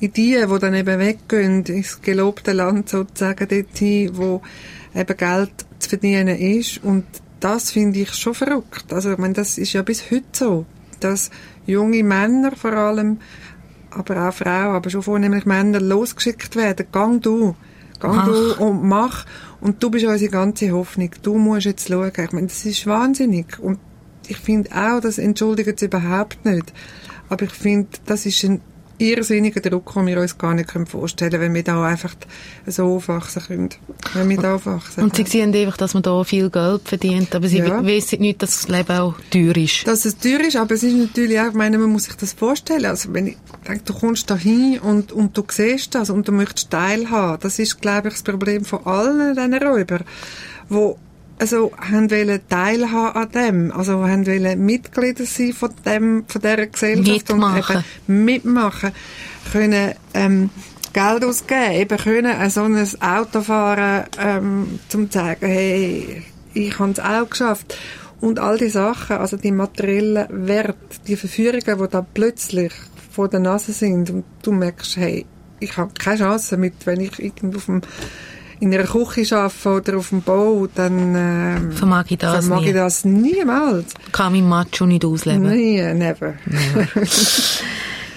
in 0.01 0.11
die, 0.11 0.33
die 0.33 0.59
dann 0.59 0.73
eben 0.73 0.99
weggehen, 0.99 1.63
ins 1.63 2.01
gelobte 2.01 2.51
Land 2.51 2.89
sozusagen 2.89 3.47
dorthin, 3.47 4.17
wo 4.17 4.41
eben 4.93 5.17
Geld 5.17 5.51
zu 5.79 5.89
verdienen 5.89 6.37
ist 6.37 6.83
und 6.83 7.05
das 7.39 7.71
finde 7.71 7.99
ich 7.99 8.13
schon 8.13 8.33
verrückt. 8.33 8.91
Also 8.91 9.13
ich 9.13 9.17
meine, 9.17 9.35
das 9.35 9.57
ist 9.57 9.73
ja 9.73 9.81
bis 9.83 10.11
heute 10.11 10.25
so, 10.33 10.65
dass 10.99 11.31
junge 11.65 12.03
Männer 12.03 12.55
vor 12.55 12.73
allem, 12.73 13.19
aber 13.91 14.27
auch 14.29 14.33
Frauen, 14.33 14.75
aber 14.75 14.89
schon 14.89 15.03
vornehmlich 15.03 15.45
Männer 15.45 15.79
losgeschickt 15.79 16.55
werden. 16.55 16.87
Gang 16.91 17.21
du, 17.21 17.55
gang 17.99 18.17
Ach. 18.19 18.25
du 18.25 18.63
und 18.63 18.83
mach. 18.83 19.25
Und 19.59 19.81
du 19.83 19.91
bist 19.91 20.05
unsere 20.05 20.31
ganze 20.31 20.71
Hoffnung. 20.71 21.11
Du 21.21 21.37
musst 21.37 21.65
jetzt 21.65 21.87
schauen. 21.87 22.11
Ich 22.15 22.31
meine, 22.31 22.47
das 22.47 22.65
ist 22.65 22.87
wahnsinnig. 22.87 23.59
Und 23.59 23.79
ich 24.27 24.37
finde 24.37 24.71
auch, 24.71 25.01
das 25.01 25.17
entschuldigt 25.17 25.69
es 25.75 25.81
überhaupt 25.83 26.45
nicht. 26.45 26.73
Aber 27.29 27.43
ich 27.43 27.51
finde, 27.51 27.89
das 28.05 28.25
ist 28.25 28.43
ein 28.43 28.61
irrsinniger 29.01 29.59
Druck, 29.61 29.93
den 29.93 30.07
wir 30.07 30.19
uns 30.21 30.37
gar 30.37 30.53
nicht 30.53 30.71
vorstellen 30.87 31.31
können, 31.31 31.43
wenn 31.43 31.53
wir 31.53 31.63
da 31.63 31.83
einfach 31.83 32.13
so 32.67 32.85
aufwachsen 32.95 33.41
können. 33.47 33.69
Wenn 34.13 34.29
wir 34.29 34.37
da 34.37 34.55
aufwachsen 34.55 35.03
Und 35.03 35.15
sie 35.15 35.23
sehen 35.25 35.53
einfach, 35.55 35.77
dass 35.77 35.93
man 35.93 36.03
da 36.03 36.23
viel 36.23 36.49
Geld 36.49 36.81
verdient, 36.87 37.33
aber 37.35 37.47
sie 37.47 37.57
Ja. 37.59 37.83
wissen 37.85 38.19
nicht, 38.21 38.41
dass 38.41 38.61
das 38.61 38.67
Leben 38.67 38.91
auch 38.97 39.15
teuer 39.31 39.57
ist. 39.57 39.87
dass 39.87 40.05
es 40.05 40.17
teuer 40.17 40.41
ist, 40.41 40.55
aber 40.55 40.75
es 40.75 40.83
ist 40.83 40.95
natürlich 40.95 41.39
auch, 41.39 41.47
ich 41.47 41.53
meine, 41.53 41.77
man 41.77 41.89
muss 41.91 42.03
sich 42.05 42.15
das 42.15 42.33
vorstellen. 42.33 42.85
Also, 42.85 43.13
wenn 43.13 43.27
ich 43.27 43.37
denke, 43.67 43.83
du 43.85 43.93
kommst 43.93 44.29
da 44.29 44.35
hin 44.35 44.79
und, 44.79 45.11
und 45.11 45.37
du 45.37 45.43
siehst 45.49 45.95
das 45.95 46.09
und 46.09 46.27
du 46.27 46.31
möchtest 46.31 46.69
teilhaben. 46.71 47.39
Das 47.41 47.59
ist, 47.59 47.81
glaube 47.81 48.09
ich, 48.09 48.13
das 48.15 48.23
Problem 48.23 48.63
von 48.65 48.85
allen 48.85 49.35
diesen 49.35 49.53
Räubern, 49.55 50.03
die 50.69 50.93
also, 51.41 51.71
haben 51.75 52.11
wollen 52.11 52.39
teilhaben 52.47 53.21
an 53.21 53.31
dem. 53.31 53.71
Also, 53.71 54.07
haben 54.07 54.27
wollen 54.27 54.63
Mitglieder 54.63 55.25
sein 55.25 55.53
von 55.53 55.71
dem, 55.85 56.23
von 56.27 56.41
dieser 56.41 56.67
Gesellschaft. 56.67 57.29
Mitmachen. 57.29 57.75
Und 57.77 57.83
eben 58.07 58.25
mitmachen. 58.25 58.91
Können, 59.51 59.93
ähm, 60.13 60.49
Geld 60.93 61.25
ausgeben, 61.25 61.71
eben 61.73 61.97
können 61.97 62.39
äh, 62.39 62.49
so 62.49 62.63
ein 62.63 62.77
Auto 63.01 63.41
fahren, 63.41 64.05
ähm, 64.19 64.79
zum 64.89 65.09
zu 65.09 65.17
sagen, 65.17 65.47
hey, 65.47 66.23
ich 66.53 66.77
habe 66.79 66.91
es 66.91 66.99
auch 66.99 67.29
geschafft. 67.29 67.77
Und 68.19 68.39
all 68.39 68.57
die 68.57 68.69
Sachen, 68.69 69.17
also 69.17 69.35
die 69.35 69.51
materiellen 69.51 70.27
Werte, 70.29 70.75
die 71.07 71.15
Verführungen, 71.15 71.61
die 71.65 71.89
da 71.89 72.05
plötzlich 72.13 72.71
vor 73.09 73.29
der 73.29 73.39
Nase 73.39 73.71
sind 73.71 74.09
und 74.11 74.25
du 74.43 74.51
merkst, 74.51 74.97
hey, 74.97 75.25
ich 75.59 75.77
habe 75.77 75.91
keine 75.97 76.19
Chance 76.19 76.57
mit, 76.57 76.73
wenn 76.85 76.99
ich 76.99 77.19
irgendwo 77.19 77.57
auf 77.57 77.65
dem, 77.65 77.81
in 78.61 78.73
einer 78.73 78.83
Küche 78.83 79.37
arbeite 79.37 79.69
oder 79.69 79.97
auf 79.97 80.09
dem 80.09 80.21
Bau, 80.21 80.67
dann 80.73 81.15
ähm, 81.15 81.71
Vermag 81.71 82.05
ich 82.09 82.19
das 82.19 82.45
vermag 82.45 82.61
nie. 82.61 82.69
ich 82.69 82.73
das 82.75 83.05
niemals. 83.05 83.93
Kann 84.11 84.33
mein 84.33 84.47
Macho 84.47 84.85
nicht 84.85 85.03
ausleben. 85.03 85.49
Nie, 85.49 85.81
never. 85.93 86.35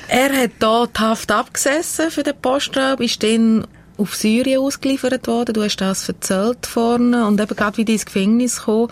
Er 0.07 0.31
hat 0.31 0.51
hier 0.61 0.89
die 0.95 1.01
Haft 1.01 1.33
abgesessen 1.33 2.11
für 2.11 2.23
den 2.23 2.35
Postraub, 2.41 3.01
ist 3.01 3.23
dann 3.23 3.67
auf 3.97 4.15
Syrien 4.15 4.61
ausgeliefert 4.61 5.27
worden. 5.27 5.55
Du 5.55 5.63
hast 5.63 5.77
das 5.77 6.09
erzählt 6.09 6.67
vorne 6.67 7.27
und 7.27 7.41
eben 7.41 7.57
gerade 7.57 7.77
wieder 7.77 7.93
ins 7.93 8.07
Gefängnis 8.07 8.59
gekommen. 8.59 8.89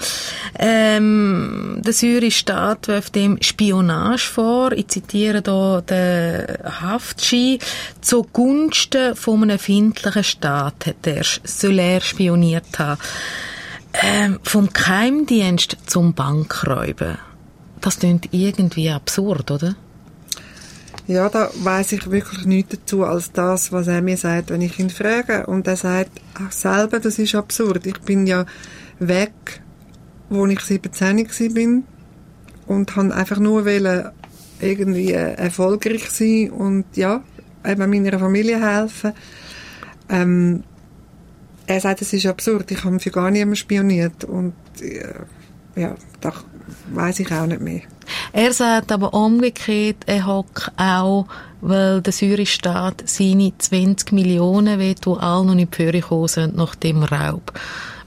Ähm, 0.58 1.80
der 1.84 1.92
syrische 1.92 2.38
Staat 2.38 2.88
wirft 2.88 3.14
dem 3.14 3.38
Spionage 3.40 4.30
vor. 4.30 4.72
Ich 4.72 4.88
zitiere 4.88 5.42
hier 5.44 5.82
den 5.82 6.80
Haftschein. 6.80 7.58
Zugunsten 8.00 9.16
von 9.16 9.42
einem 9.42 9.58
findlichen 9.58 10.24
Staat 10.24 10.86
hat 10.86 11.06
er, 11.06 11.24
soll 11.44 11.78
er 11.78 12.00
spioniert 12.00 12.78
haben. 12.78 13.00
Ähm, 13.94 14.40
vom 14.42 14.72
Geheimdienst 14.72 15.76
zum 15.86 16.14
Bankräuben. 16.14 17.18
Das 17.80 17.98
klingt 17.98 18.28
irgendwie 18.32 18.90
absurd, 18.90 19.50
oder? 19.50 19.74
Ja, 21.12 21.28
da 21.28 21.50
weiß 21.54 21.92
ich 21.92 22.10
wirklich 22.10 22.46
nichts 22.46 22.70
dazu 22.70 23.04
als 23.04 23.32
das, 23.32 23.70
was 23.70 23.86
er 23.86 24.00
mir 24.00 24.16
sagt, 24.16 24.48
wenn 24.48 24.62
ich 24.62 24.78
ihn 24.78 24.88
frage. 24.88 25.46
Und 25.46 25.66
er 25.66 25.76
sagt 25.76 26.22
auch 26.42 26.50
selber, 26.50 27.00
das 27.00 27.18
ist 27.18 27.34
absurd. 27.34 27.86
Ich 27.86 28.00
bin 28.00 28.26
ja 28.26 28.46
weg, 28.98 29.60
wo 30.30 30.46
ich 30.46 30.60
17 30.60 31.18
war 31.18 31.82
und 32.66 32.96
han 32.96 33.12
einfach 33.12 33.38
nur 33.38 33.66
wollen, 33.66 34.08
irgendwie 34.62 35.12
äh, 35.12 35.34
erfolgreich 35.34 36.08
sein 36.08 36.50
und 36.50 36.86
ja, 36.96 37.22
eben 37.62 37.90
meiner 37.90 38.18
Familie 38.18 38.58
helfen. 38.58 39.12
Ähm, 40.08 40.64
er 41.66 41.80
sagt, 41.80 42.00
es 42.00 42.14
ist 42.14 42.24
absurd. 42.24 42.70
Ich 42.70 42.84
habe 42.84 42.98
für 43.00 43.10
gar 43.10 43.30
niemanden 43.30 43.56
spioniert 43.56 44.24
und 44.24 44.54
äh, 44.80 45.12
ja, 45.78 45.94
da 46.22 46.32
weiß 46.92 47.20
ich 47.20 47.32
auch 47.32 47.46
nicht 47.46 47.60
mehr. 47.60 47.82
Er 48.32 48.52
sagt 48.52 48.92
aber 48.92 49.14
umgekehrt, 49.14 50.04
er 50.06 50.26
hockt 50.26 50.72
auch, 50.76 51.26
weil 51.60 52.02
der 52.02 52.12
syrische 52.12 52.54
Staat 52.54 53.02
seine 53.06 53.52
20 53.56 54.12
Millionen 54.12 54.78
will, 54.78 54.94
die 54.94 55.10
alle 55.10 55.44
noch 55.44 55.54
nicht 55.54 55.74
für 55.74 55.92
gekommen 55.92 56.28
sind 56.28 56.56
nach 56.56 56.74
dem 56.74 57.02
Raub. 57.02 57.52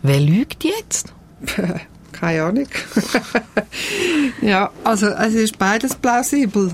Wer 0.03 0.19
lügt 0.19 0.63
jetzt? 0.63 1.13
Keine 2.11 2.43
Ahnung. 2.43 2.67
ja, 4.41 4.71
also 4.83 5.07
es 5.07 5.33
ist 5.33 5.57
beides 5.57 5.95
plausibel. 5.95 6.71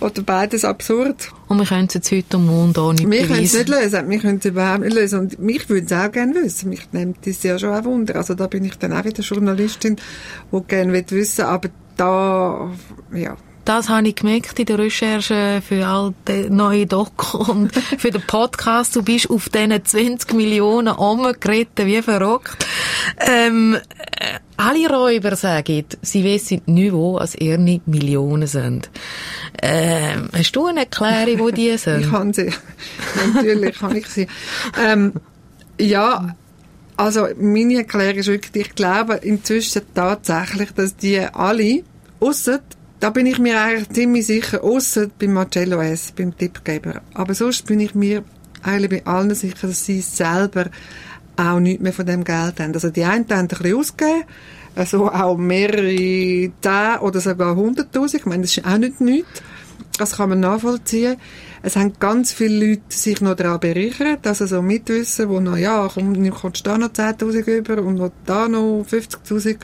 Oder 0.00 0.22
beides 0.22 0.64
absurd. 0.64 1.32
Und 1.48 1.58
wir 1.58 1.66
können 1.66 1.86
es 1.88 1.94
jetzt 1.94 2.10
heute 2.12 2.36
am 2.36 2.46
Mond 2.46 2.78
auch 2.78 2.92
nicht 2.92 3.10
Wir 3.10 3.26
können 3.26 3.44
es 3.44 3.52
beweisen. 3.52 3.58
nicht 3.58 3.68
lösen. 3.68 4.10
Wir 4.10 4.18
können 4.18 4.38
es 4.38 4.44
überhaupt 4.44 4.80
nicht 4.80 4.94
lösen. 4.94 5.20
Und 5.20 5.38
mich 5.38 5.68
würde 5.68 5.86
es 5.86 5.92
auch 5.92 6.12
gerne 6.12 6.34
wissen. 6.34 6.68
Mich 6.68 6.92
nimmt 6.92 7.26
das 7.26 7.42
ja 7.42 7.58
schon 7.58 7.70
auch 7.74 7.84
Wunder. 7.84 8.16
Also 8.16 8.34
da 8.34 8.46
bin 8.46 8.64
ich 8.64 8.76
dann 8.76 8.92
auch 8.92 9.04
wieder 9.04 9.22
Journalistin, 9.22 9.96
die 10.52 10.60
gerne 10.68 10.92
will 10.92 11.04
wissen 11.10 11.44
Aber 11.44 11.68
da, 11.96 12.70
ja. 13.14 13.36
Das 13.66 13.88
habe 13.88 14.06
ich 14.06 14.14
gemerkt 14.14 14.60
in 14.60 14.66
der 14.66 14.78
Recherche 14.78 15.60
für 15.60 15.84
all 15.84 16.14
die 16.28 16.48
neue 16.48 16.86
Doku 16.86 17.38
und 17.50 17.74
für 17.74 18.12
den 18.12 18.22
Podcast. 18.22 18.94
Du 18.94 19.02
bist 19.02 19.28
auf 19.28 19.48
diesen 19.48 19.84
20 19.84 20.34
Millionen 20.34 20.94
umgeritten, 20.94 21.84
wie 21.86 22.00
verrückt. 22.00 22.64
Ähm, 23.18 23.74
äh, 23.74 24.38
alle 24.56 24.88
Räuber 24.88 25.34
sagen, 25.34 25.84
sie 26.00 26.22
wissen 26.22 26.62
nicht, 26.66 26.92
wo 26.92 27.16
als 27.16 27.34
ihre 27.34 27.58
Millionen 27.58 28.46
sind. 28.46 28.88
Ähm, 29.60 30.28
hast 30.32 30.52
du 30.52 30.66
eine 30.66 30.80
Erklärung, 30.80 31.40
wo 31.40 31.50
die 31.50 31.76
sind? 31.76 32.02
Ich 32.02 32.10
kann 32.10 32.32
sie. 32.32 32.52
Natürlich 33.34 33.80
kann 33.80 33.96
ich 33.96 34.06
sie. 34.06 34.28
Ähm, 34.80 35.14
ja, 35.80 36.36
also 36.96 37.26
meine 37.36 37.78
Erklärung 37.78 38.18
ist 38.18 38.28
wirklich, 38.28 38.66
ich 38.68 38.74
glaube 38.76 39.16
inzwischen 39.16 39.82
tatsächlich, 39.92 40.70
dass 40.70 40.94
die 40.94 41.18
alle, 41.18 41.82
ausser, 42.20 42.60
da 43.00 43.10
bin 43.10 43.26
ich 43.26 43.38
mir 43.38 43.60
eigentlich 43.60 43.90
ziemlich 43.90 44.26
sicher, 44.26 44.64
ausser 44.64 45.08
beim 45.18 45.34
Marcello 45.34 45.80
S., 45.80 46.12
beim 46.12 46.36
Tippgeber. 46.36 47.02
Aber 47.14 47.34
sonst 47.34 47.66
bin 47.66 47.80
ich 47.80 47.94
mir 47.94 48.24
eigentlich 48.62 49.04
bei 49.04 49.10
allen 49.10 49.34
sicher, 49.34 49.68
dass 49.68 49.84
sie 49.84 50.00
selber 50.00 50.66
auch 51.36 51.60
nichts 51.60 51.82
mehr 51.82 51.92
von 51.92 52.06
dem 52.06 52.24
Geld 52.24 52.58
haben. 52.60 52.72
Also 52.72 52.90
die 52.90 53.04
einen 53.04 53.28
haben 53.28 53.40
ein 53.40 53.48
bisschen 53.48 53.76
ausgegeben, 53.76 54.24
also 54.74 55.10
auch 55.10 55.36
mehrere 55.36 56.50
10 56.60 57.00
oder 57.00 57.20
sogar 57.20 57.56
100'000. 57.56 58.14
Ich 58.14 58.26
meine, 58.26 58.42
das 58.42 58.56
ist 58.56 58.66
auch 58.66 58.78
nicht 58.78 59.00
nichts. 59.00 59.42
Das 59.98 60.16
kann 60.16 60.28
man 60.28 60.40
nachvollziehen. 60.40 61.16
Es 61.62 61.76
haben 61.76 61.94
ganz 61.98 62.32
viele 62.32 62.68
Leute 62.68 62.82
sich 62.88 63.20
noch 63.20 63.34
daran 63.34 63.60
bereichert, 63.60 64.26
also 64.26 64.46
so 64.46 64.62
Mitwissen, 64.62 65.28
wo 65.28 65.40
noch, 65.40 65.56
ja, 65.56 65.88
komm, 65.92 66.14
du 66.14 66.30
kommst 66.30 66.66
da 66.66 66.76
noch 66.76 66.90
10'000 66.90 67.58
über 67.58 67.82
und 67.82 67.96
noch 67.96 68.12
da 68.24 68.46
noch 68.48 68.84
50'000, 68.88 69.56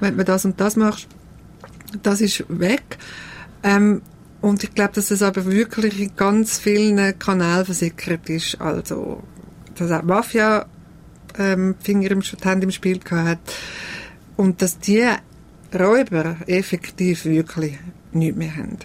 wenn 0.00 0.16
du 0.16 0.24
das 0.24 0.44
und 0.44 0.60
das 0.60 0.76
machst. 0.76 1.08
Das 2.02 2.20
ist 2.20 2.44
weg. 2.48 2.98
Ähm, 3.62 4.02
und 4.40 4.62
ich 4.62 4.74
glaube, 4.74 4.92
dass 4.94 5.08
das 5.08 5.22
aber 5.22 5.46
wirklich 5.46 6.00
in 6.00 6.16
ganz 6.16 6.58
vielen 6.58 7.18
Kanälen 7.18 7.64
versickert 7.64 8.28
ist. 8.28 8.60
Also, 8.60 9.22
dass 9.74 9.90
auch 9.90 10.02
Mafia 10.02 10.66
ähm, 11.38 11.74
Finger 11.80 12.10
im, 12.10 12.22
Hände 12.22 12.64
im 12.64 12.70
Spiel 12.70 12.98
gehabt. 12.98 13.54
Und 14.36 14.62
dass 14.62 14.78
die 14.78 15.08
Räuber 15.74 16.36
effektiv 16.46 17.24
wirklich 17.24 17.78
nichts 18.12 18.36
mehr 18.36 18.56
haben. 18.56 18.78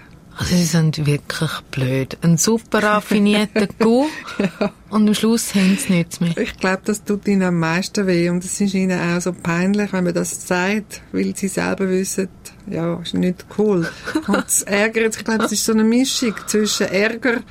Sie 0.45 0.63
sind 0.63 1.06
wirklich 1.06 1.51
blöd. 1.71 2.17
Ein 2.21 2.38
super 2.38 2.84
raffinierter 2.84 3.67
Kuh 3.80 4.08
und 4.89 5.08
am 5.08 5.13
Schluss 5.13 5.54
haben 5.56 5.77
sie 5.77 5.93
nichts 5.93 6.19
mehr. 6.19 6.36
Ich 6.38 6.58
glaube, 6.58 6.82
das 6.86 7.04
tut 7.04 7.27
ihnen 7.27 7.43
am 7.43 7.60
meisten 7.60 8.08
weh 8.08 8.30
und 8.30 8.43
es 8.43 8.60
ist 8.60 8.73
ihnen 8.73 8.99
auch 8.99 9.21
so 9.21 9.34
peinlich, 9.34 9.93
wenn 9.93 10.04
man 10.04 10.13
das 10.13 10.47
sagt, 10.47 11.01
weil 11.12 11.36
sie 11.36 11.47
selber 11.47 11.88
wissen, 11.89 12.27
ja, 12.67 12.99
ist 13.01 13.13
nicht 13.13 13.45
cool. 13.58 13.89
Und 14.27 14.45
es 14.47 14.62
ärgert, 14.63 15.17
ich 15.17 15.23
glaube, 15.23 15.45
es 15.45 15.51
ist 15.51 15.65
so 15.65 15.73
eine 15.73 15.84
Mischung 15.84 16.36
zwischen 16.47 16.88
Ärger, 16.88 17.41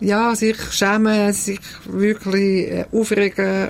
ja, 0.00 0.34
sich 0.34 0.60
schämen, 0.72 1.32
sich 1.32 1.60
wirklich 1.86 2.70
äh, 2.70 2.84
aufregen, 2.92 3.68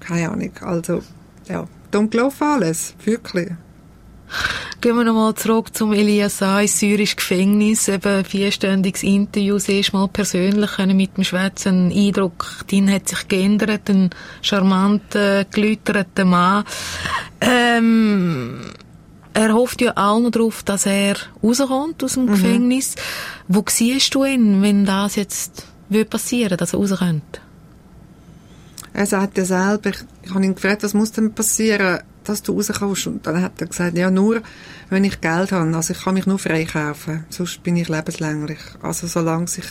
keine 0.00 0.30
Ahnung, 0.30 0.52
also, 0.60 1.02
ja, 1.48 1.66
dumm 1.90 2.10
gelaufen 2.10 2.44
alles, 2.44 2.94
wirklich. 3.04 3.50
Gehen 4.80 4.96
wir 4.96 5.04
nochmal 5.04 5.34
zurück 5.34 5.74
zum 5.74 5.92
Elias 5.92 6.40
A. 6.42 6.60
ins 6.60 6.78
syrische 6.78 7.16
Gefängnis. 7.16 7.88
Eben 7.88 8.24
vierstündiges 8.24 9.02
Interview, 9.02 9.58
siehst 9.58 9.92
mal 9.92 10.08
persönlich 10.08 10.70
können 10.72 10.96
mit 10.96 11.16
dem 11.16 11.24
Schwätzen. 11.24 11.90
Ein 11.90 12.06
Eindruck, 12.06 12.64
dein 12.70 12.90
hat 12.90 13.08
sich 13.08 13.28
geändert, 13.28 13.90
ein 13.90 14.10
charmanter, 14.40 15.44
gelüterter 15.44 16.24
Mann. 16.24 16.64
Ähm, 17.40 18.72
er 19.34 19.52
hofft 19.52 19.80
ja 19.82 19.92
auch 19.96 20.18
noch 20.18 20.30
darauf, 20.30 20.62
dass 20.62 20.86
er 20.86 21.16
rauskommt 21.42 22.02
aus 22.02 22.14
dem 22.14 22.26
Gefängnis. 22.26 22.94
Wo 23.48 23.64
siehst 23.68 24.14
du 24.14 24.24
ihn, 24.24 24.62
wenn 24.62 24.84
das 24.86 25.16
jetzt 25.16 25.66
würde 25.88 26.08
passieren, 26.08 26.56
dass 26.56 26.72
er 26.72 26.78
rauskommt? 26.78 27.40
Er 28.92 29.06
sagt 29.06 29.38
ja 29.38 29.44
selber, 29.44 29.90
ich, 29.90 29.98
ich 30.22 30.34
habe 30.34 30.44
ihn 30.44 30.54
gefragt, 30.54 30.82
was 30.82 30.94
muss 30.94 31.12
denn 31.12 31.32
passieren, 31.32 32.00
dass 32.24 32.42
du 32.42 32.52
rauskommst? 32.56 33.06
Und 33.06 33.26
dann 33.26 33.42
hat 33.42 33.60
er 33.60 33.66
gesagt, 33.66 33.96
ja, 33.96 34.10
nur, 34.10 34.42
wenn 34.88 35.04
ich 35.04 35.20
Geld 35.20 35.52
habe. 35.52 35.74
Also 35.76 35.92
ich 35.92 36.02
kann 36.04 36.14
mich 36.14 36.26
nur 36.26 36.38
freikaufen. 36.38 37.24
Sonst 37.30 37.62
bin 37.62 37.76
ich 37.76 37.88
lebenslänglich. 37.88 38.58
Also 38.82 39.06
solange 39.06 39.48
sich, 39.48 39.64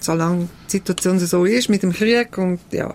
solange 0.00 0.48
die 0.66 0.70
Situation 0.70 1.18
so 1.18 1.44
ist 1.44 1.68
mit 1.68 1.82
dem 1.82 1.92
Krieg 1.92 2.36
und, 2.38 2.60
ja. 2.70 2.94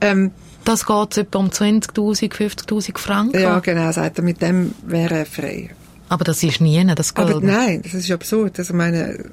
Ähm, 0.00 0.30
Das 0.64 0.84
geht 0.86 1.16
etwa 1.18 1.38
um 1.38 1.48
20.000, 1.48 2.32
50.000 2.32 2.98
Franken. 2.98 3.40
ja, 3.40 3.58
genau, 3.60 3.90
sagt 3.92 4.18
er, 4.18 4.24
mit 4.24 4.40
dem 4.42 4.74
wäre 4.86 5.18
er 5.20 5.26
frei. 5.26 5.70
Aber 6.08 6.24
das 6.24 6.42
ist 6.42 6.60
nie, 6.60 6.84
das 6.94 7.14
Geld. 7.14 7.30
Aber 7.30 7.40
nein, 7.40 7.82
das 7.82 7.94
ist 7.94 8.10
absurd. 8.10 8.58
Also 8.58 8.74
meine, 8.74 9.26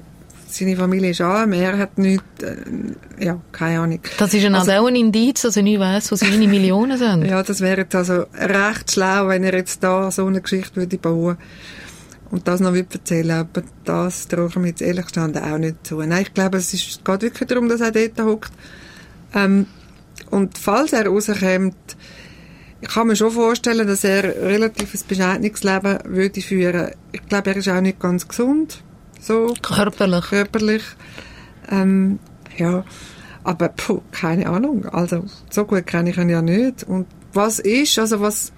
seine 0.50 0.76
Familie 0.76 1.10
ist 1.10 1.20
arm, 1.20 1.52
er 1.52 1.78
hat 1.78 1.98
nichts, 1.98 2.24
äh, 2.42 3.24
ja, 3.24 3.40
keine 3.52 3.80
Ahnung. 3.80 4.00
Das 4.18 4.32
ist 4.34 4.42
ja 4.42 4.52
also, 4.52 4.72
auch 4.72 4.86
ein 4.86 4.96
Indiz, 4.96 5.42
dass 5.42 5.56
er 5.56 5.62
nicht 5.62 5.80
weiss, 5.80 6.10
wo 6.10 6.16
seine 6.16 6.36
Millionen 6.48 6.98
sind. 6.98 7.24
Ja, 7.24 7.42
das 7.42 7.60
wäre 7.60 7.82
jetzt 7.82 7.94
also 7.94 8.24
recht 8.34 8.92
schlau, 8.92 9.28
wenn 9.28 9.44
er 9.44 9.54
jetzt 9.54 9.82
da 9.82 10.10
so 10.10 10.26
eine 10.26 10.40
Geschichte 10.40 10.76
würde 10.76 10.98
bauen 10.98 11.38
und 12.30 12.46
das 12.46 12.60
noch 12.60 12.72
würde 12.72 12.94
erzählen, 12.94 13.30
aber 13.30 13.62
das 13.84 14.28
traue 14.28 14.48
ich 14.48 14.56
mir 14.56 14.68
jetzt 14.68 14.82
ehrlich 14.82 15.04
gestanden 15.04 15.42
auch 15.42 15.58
nicht 15.58 15.86
zu. 15.86 15.98
Nein, 15.98 16.22
ich 16.22 16.34
glaube, 16.34 16.58
es 16.58 16.74
ist, 16.74 17.04
geht 17.04 17.22
wirklich 17.22 17.48
darum, 17.48 17.68
dass 17.68 17.80
er 17.80 17.92
dort 17.92 18.20
hockt. 18.20 18.52
Ähm, 19.34 19.66
und 20.30 20.58
falls 20.58 20.92
er 20.92 21.06
rauskommt, 21.06 21.76
ich 22.80 22.88
kann 22.88 23.06
mir 23.08 23.16
schon 23.16 23.30
vorstellen, 23.30 23.86
dass 23.86 24.04
er 24.04 24.24
relativ 24.24 24.94
ein 24.94 25.00
bescheidenes 25.08 25.64
Leben 25.64 25.98
würde 26.04 26.40
führen. 26.40 26.90
Ich 27.12 27.26
glaube, 27.26 27.50
er 27.50 27.56
ist 27.56 27.68
auch 27.68 27.80
nicht 27.80 27.98
ganz 27.98 28.28
gesund. 28.28 28.82
So 29.20 29.54
Körperlich. 29.60 30.24
körperlich. 30.24 30.82
Ähm, 31.70 32.18
ja, 32.56 32.84
aber 33.44 33.68
puh, 33.68 34.00
keine 34.12 34.48
Ahnung. 34.48 34.86
Also 34.86 35.24
so 35.50 35.64
gut 35.64 35.86
kenne 35.86 36.10
ich 36.10 36.18
ihn 36.18 36.28
ja 36.28 36.42
nicht. 36.42 36.84
Und 36.84 37.06
was 37.32 37.58
ist, 37.58 37.98
also 37.98 38.20
was, 38.20 38.52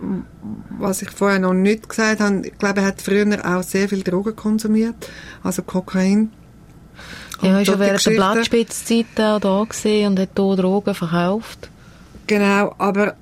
was 0.78 1.02
ich 1.02 1.10
vorher 1.10 1.38
noch 1.38 1.54
nicht 1.54 1.88
gesagt 1.88 2.20
habe, 2.20 2.42
ich 2.46 2.56
glaube, 2.58 2.80
er 2.80 2.86
hat 2.86 3.02
früher 3.02 3.26
auch 3.44 3.62
sehr 3.62 3.88
viel 3.88 4.02
Drogen 4.02 4.36
konsumiert, 4.36 4.94
also 5.42 5.62
Kokain. 5.62 6.30
Ja, 7.42 7.54
er 7.54 7.62
ist 7.62 7.68
ja 7.68 7.78
während 7.78 7.80
der 7.80 7.92
Geschichten. 7.94 8.16
Blattspitzzeit 8.16 9.06
auch 9.16 9.40
da 9.40 9.64
gewesen 9.64 10.06
und 10.06 10.20
hat 10.20 10.30
hier 10.36 10.56
Drogen 10.56 10.94
verkauft. 10.94 11.70
Genau, 12.26 12.74
aber 12.78 13.16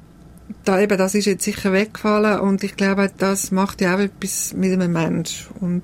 da 0.64 0.80
eben, 0.80 0.98
das 0.98 1.14
ist 1.14 1.26
jetzt 1.26 1.44
sicher 1.44 1.72
weggefallen 1.72 2.40
und 2.40 2.62
ich 2.62 2.76
glaube, 2.76 3.10
das 3.16 3.50
macht 3.50 3.80
ja 3.80 3.94
auch 3.94 4.00
etwas 4.00 4.52
mit 4.54 4.72
einem 4.72 4.92
Mensch 4.92 5.48
und 5.60 5.82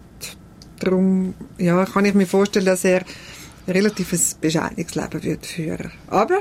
darum, 0.84 1.34
ja, 1.58 1.84
kann 1.84 2.04
ich 2.04 2.14
mir 2.14 2.26
vorstellen, 2.26 2.66
dass 2.66 2.84
er 2.84 3.00
ein 3.66 3.72
relativ 3.72 4.36
bescheidenes 4.40 4.94
Leben 4.94 5.22
wird 5.22 5.46
führen. 5.46 5.90
Aber 6.08 6.40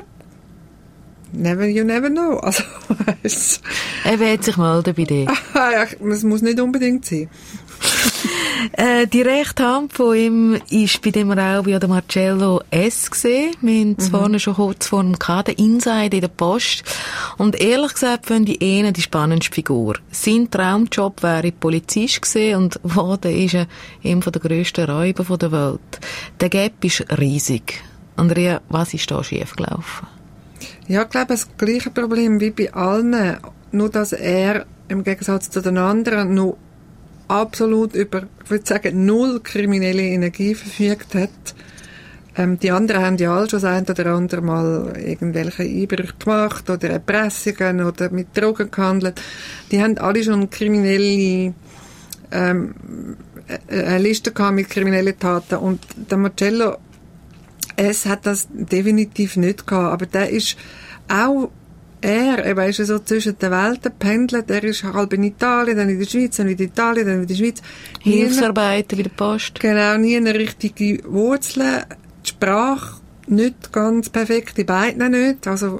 never 1.32 1.65
you 1.65 1.84
never 1.84 2.10
know. 2.10 2.38
Also, 2.39 2.63
Er 4.03 4.19
wird 4.19 4.43
sich 4.43 4.58
melden 4.58 4.93
bei 4.95 5.03
dir. 5.03 5.27
es 6.12 6.23
muss 6.23 6.41
nicht 6.41 6.60
unbedingt 6.60 7.06
sein. 7.06 7.29
Äh, 8.71 9.08
die 9.08 9.21
rechte 9.21 9.63
Hand 9.63 9.93
von 9.93 10.15
ihm 10.15 10.62
ist 10.69 11.02
bei 11.02 11.12
dem 11.12 11.32
Raub 11.32 11.67
ja 11.67 11.80
der 11.80 11.89
Marcello 11.89 12.62
S. 12.71 13.12
gesehen. 13.12 13.56
Wir 13.62 13.82
haben 13.82 13.95
es 13.97 14.08
vorhin 14.10 14.39
schon 14.39 14.56
kurz 14.56 14.88
vor 14.88 15.04
dem 15.04 15.19
gehabt, 15.19 15.49
der 15.49 15.60
Inside 15.60 16.15
in 16.15 16.21
der 16.21 16.28
Post. 16.30 16.84
Und 17.38 17.60
ehrlich 17.60 17.93
gesagt 17.93 18.26
finde 18.26 18.54
ich 18.54 18.62
ihn 18.62 18.93
die 18.93 19.02
spannendste 19.02 19.54
Figur. 19.54 19.95
Sein 20.12 20.49
Traumjob 20.49 21.21
wäre 21.23 21.52
Polizist 21.52 22.21
gewesen 22.21 22.56
und 22.56 22.84
geworden 22.84 23.36
ist 23.36 23.54
er 23.54 23.67
einer 24.04 24.21
der 24.21 24.41
grössten 24.41 24.89
Räuber 24.89 25.38
der 25.38 25.52
Welt. 25.52 25.99
Der 26.39 26.49
Gap 26.49 26.84
ist 26.84 27.06
riesig. 27.19 27.82
Andrea, 28.15 28.62
was 28.69 28.93
ist 28.93 29.10
da 29.10 29.23
schiefgelaufen? 29.23 30.08
Ja, 30.88 31.04
ich 31.04 31.10
glaube, 31.10 31.28
das 31.28 31.47
gleiche 31.58 31.89
Problem 31.89 32.39
wie 32.39 32.52
bei 32.52 32.73
allen. 32.73 33.38
Nur, 33.71 33.89
dass 33.89 34.13
er 34.13 34.65
im 34.88 35.04
Gegensatz 35.04 35.49
zu 35.49 35.62
den 35.62 35.78
anderen 35.78 36.34
noch 36.34 36.58
absolut 37.28 37.96
über, 37.96 38.24
ich 38.44 38.50
würde 38.50 38.66
sagen, 38.66 39.06
null 39.06 39.42
kriminelle 39.42 40.04
Energie 40.04 40.56
verfügt 40.56 41.16
hat. 41.16 41.30
Ähm, 42.36 42.58
die 42.60 42.72
anderen 42.72 43.04
haben 43.04 43.18
ja 43.18 43.36
alle 43.36 43.50
schon 43.50 43.64
ein 43.64 43.84
oder 43.84 44.08
andere 44.08 44.42
Mal 44.42 44.94
irgendwelche 44.98 45.64
Einbrüche 45.64 46.14
gemacht 46.18 46.70
oder 46.70 46.90
Erpressungen 46.90 47.84
oder 47.84 48.10
mit 48.10 48.36
Drogen 48.36 48.72
gehandelt. 48.72 49.22
Die 49.72 49.82
haben 49.82 49.98
alle 50.00 50.24
schon 50.24 50.50
kriminelle 50.50 51.54
ähm, 52.32 52.76
äh, 53.68 53.84
eine 53.84 54.00
Liste 54.00 54.32
gehabt 54.32 54.56
mit 54.56 54.70
kriminellen 54.70 55.18
Taten 55.20 55.56
und 55.58 55.86
der 56.10 56.18
Marcello 56.18 56.78
es 57.76 58.06
hat 58.06 58.26
das 58.26 58.48
definitiv 58.52 59.36
nicht 59.38 59.66
gehabt, 59.66 59.94
aber 59.94 60.06
der 60.06 60.30
ist 60.30 60.58
auch 61.08 61.50
er, 62.04 62.39
er 62.46 62.68
ist 62.68 62.86
so 62.86 63.00
zwischen 63.00 63.38
den 63.39 63.52
Welten 63.52 63.92
pendelt, 63.98 64.50
er 64.50 64.63
ist 64.63 64.84
halb 64.84 65.13
in 65.13 65.24
Italien, 65.24 65.78
dann 65.78 65.89
in 65.89 66.00
der 66.00 66.06
Schweiz, 66.06 66.36
dann 66.36 66.48
wieder 66.48 66.63
in 66.63 66.70
Italien, 66.70 67.08
dann 67.08 67.22
wieder 67.22 67.22
in 67.22 67.28
der 67.28 67.36
Schweiz. 67.36 67.62
Hilfsarbeiter 68.02 68.98
bei 68.98 69.04
der 69.04 69.10
Post. 69.10 69.60
Genau, 69.60 69.98
nie 69.98 70.18
eine 70.18 70.34
richtige 70.34 71.00
Wurzel. 71.06 71.84
Die 72.26 72.30
Sprache 72.30 73.02
nicht 73.28 73.72
ganz 73.72 74.10
perfekt, 74.10 74.58
die 74.58 74.66
beiden 74.66 75.12
nicht. 75.12 75.48
Also 75.48 75.80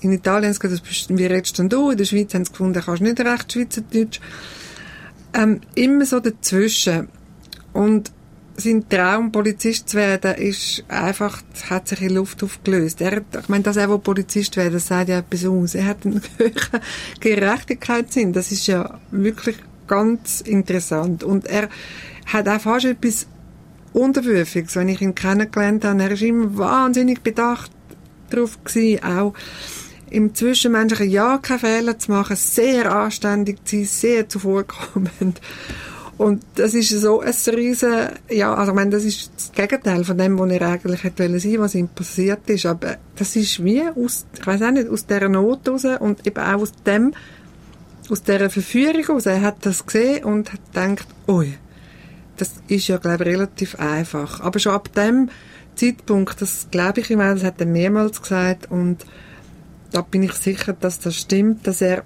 in 0.00 0.12
Italien 0.12 0.46
haben 0.46 0.52
sie 0.52 0.60
gesagt, 0.60 1.08
wie 1.08 1.26
redest 1.26 1.58
denn 1.58 1.68
du? 1.68 1.90
In 1.90 1.98
der 1.98 2.04
Schweiz 2.04 2.34
haben 2.34 2.44
sie 2.44 2.52
gefunden, 2.52 2.82
kannst 2.84 3.02
nicht 3.02 3.20
recht 3.20 3.52
Schweizerdeutsch. 3.52 4.20
Ähm, 5.32 5.60
immer 5.74 6.06
so 6.06 6.20
dazwischen. 6.20 7.08
Und 7.72 8.12
sein 8.56 8.88
Traum, 8.88 9.32
Polizist 9.32 9.88
zu 9.88 9.96
werden, 9.96 10.34
ist 10.34 10.84
einfach, 10.88 11.42
hat 11.68 11.88
sich 11.88 12.02
in 12.02 12.14
Luft 12.14 12.42
aufgelöst. 12.42 13.00
Er 13.00 13.18
ich 13.18 13.48
meine, 13.48 13.64
dass 13.64 13.76
er 13.76 13.88
will 13.88 13.98
Polizist 13.98 14.56
werden, 14.56 14.74
das 14.74 14.86
sagt 14.86 15.08
ja 15.08 15.18
etwas 15.18 15.44
aus. 15.44 15.74
Er 15.74 15.86
hat 15.86 16.06
einen 16.06 16.22
höheren 16.38 16.80
Gerechtigkeitssinn. 17.20 18.32
Das 18.32 18.52
ist 18.52 18.66
ja 18.66 19.00
wirklich 19.10 19.56
ganz 19.86 20.40
interessant. 20.40 21.24
Und 21.24 21.46
er 21.46 21.68
hat 22.26 22.48
auch 22.48 22.60
fast 22.60 22.86
etwas 22.86 23.26
Unterwürfiges, 23.92 24.76
wenn 24.76 24.88
ich 24.88 25.00
ihn 25.00 25.14
kennengelernt 25.14 25.84
habe. 25.84 26.02
Er 26.02 26.10
ist 26.12 26.22
immer 26.22 26.56
wahnsinnig 26.56 27.22
bedacht 27.22 27.70
darauf 28.30 28.62
gewesen, 28.64 29.04
auch 29.04 29.34
im 30.10 30.34
Zwischenmenschlichen 30.34 31.10
ja 31.10 31.38
keine 31.38 31.58
Fehler 31.58 31.98
zu 31.98 32.12
machen, 32.12 32.36
sehr 32.36 32.94
anständig 32.94 33.64
zu 33.66 33.76
sein, 33.76 33.84
sehr 33.84 34.28
zuvorkommend. 34.28 35.40
Und 36.16 36.44
das 36.54 36.74
ist 36.74 36.90
so 36.90 37.20
ein 37.20 37.34
riesen, 37.54 38.08
ja, 38.30 38.54
also 38.54 38.70
ich 38.70 38.76
meine, 38.76 38.90
das 38.90 39.04
ist 39.04 39.32
das 39.36 39.52
Gegenteil 39.52 40.04
von 40.04 40.16
dem, 40.16 40.38
was 40.38 40.50
er 40.50 40.62
eigentlich 40.62 41.02
hätte 41.02 41.24
wollen 41.24 41.40
sein, 41.40 41.58
was 41.58 41.74
ihm 41.74 41.88
passiert 41.88 42.48
ist. 42.48 42.66
Aber 42.66 42.98
das 43.16 43.34
ist 43.34 43.64
wie 43.64 43.82
aus, 43.82 44.24
ich 44.38 44.46
weiß 44.46 44.62
auch 44.62 44.70
nicht, 44.70 44.88
aus 44.88 45.06
dieser 45.06 45.28
Not 45.28 45.68
raus 45.68 45.84
und 45.98 46.24
eben 46.26 46.38
auch 46.38 46.60
aus 46.60 46.72
dem, 46.86 47.14
aus 48.08 48.22
dieser 48.22 48.48
Verführung 48.48 49.04
raus. 49.06 49.26
Er 49.26 49.40
hat 49.40 49.66
das 49.66 49.84
gesehen 49.84 50.24
und 50.24 50.52
hat 50.52 50.60
gedacht, 50.72 51.08
ui, 51.26 51.54
das 52.36 52.52
ist 52.68 52.86
ja, 52.86 52.98
glaube 52.98 53.24
ich, 53.24 53.30
relativ 53.30 53.78
einfach. 53.80 54.40
Aber 54.40 54.58
schon 54.60 54.72
ab 54.72 54.92
dem 54.92 55.30
Zeitpunkt, 55.74 56.40
das 56.40 56.68
glaube 56.70 57.00
ich 57.00 57.10
ihm 57.10 57.20
auch, 57.20 57.34
das 57.34 57.42
hat 57.42 57.60
er 57.60 57.66
mehrmals 57.66 58.22
gesagt 58.22 58.70
und 58.70 59.04
da 59.90 60.02
bin 60.02 60.22
ich 60.22 60.32
sicher, 60.32 60.72
dass 60.72 61.00
das 61.00 61.16
stimmt, 61.16 61.66
dass 61.66 61.80
er 61.80 62.04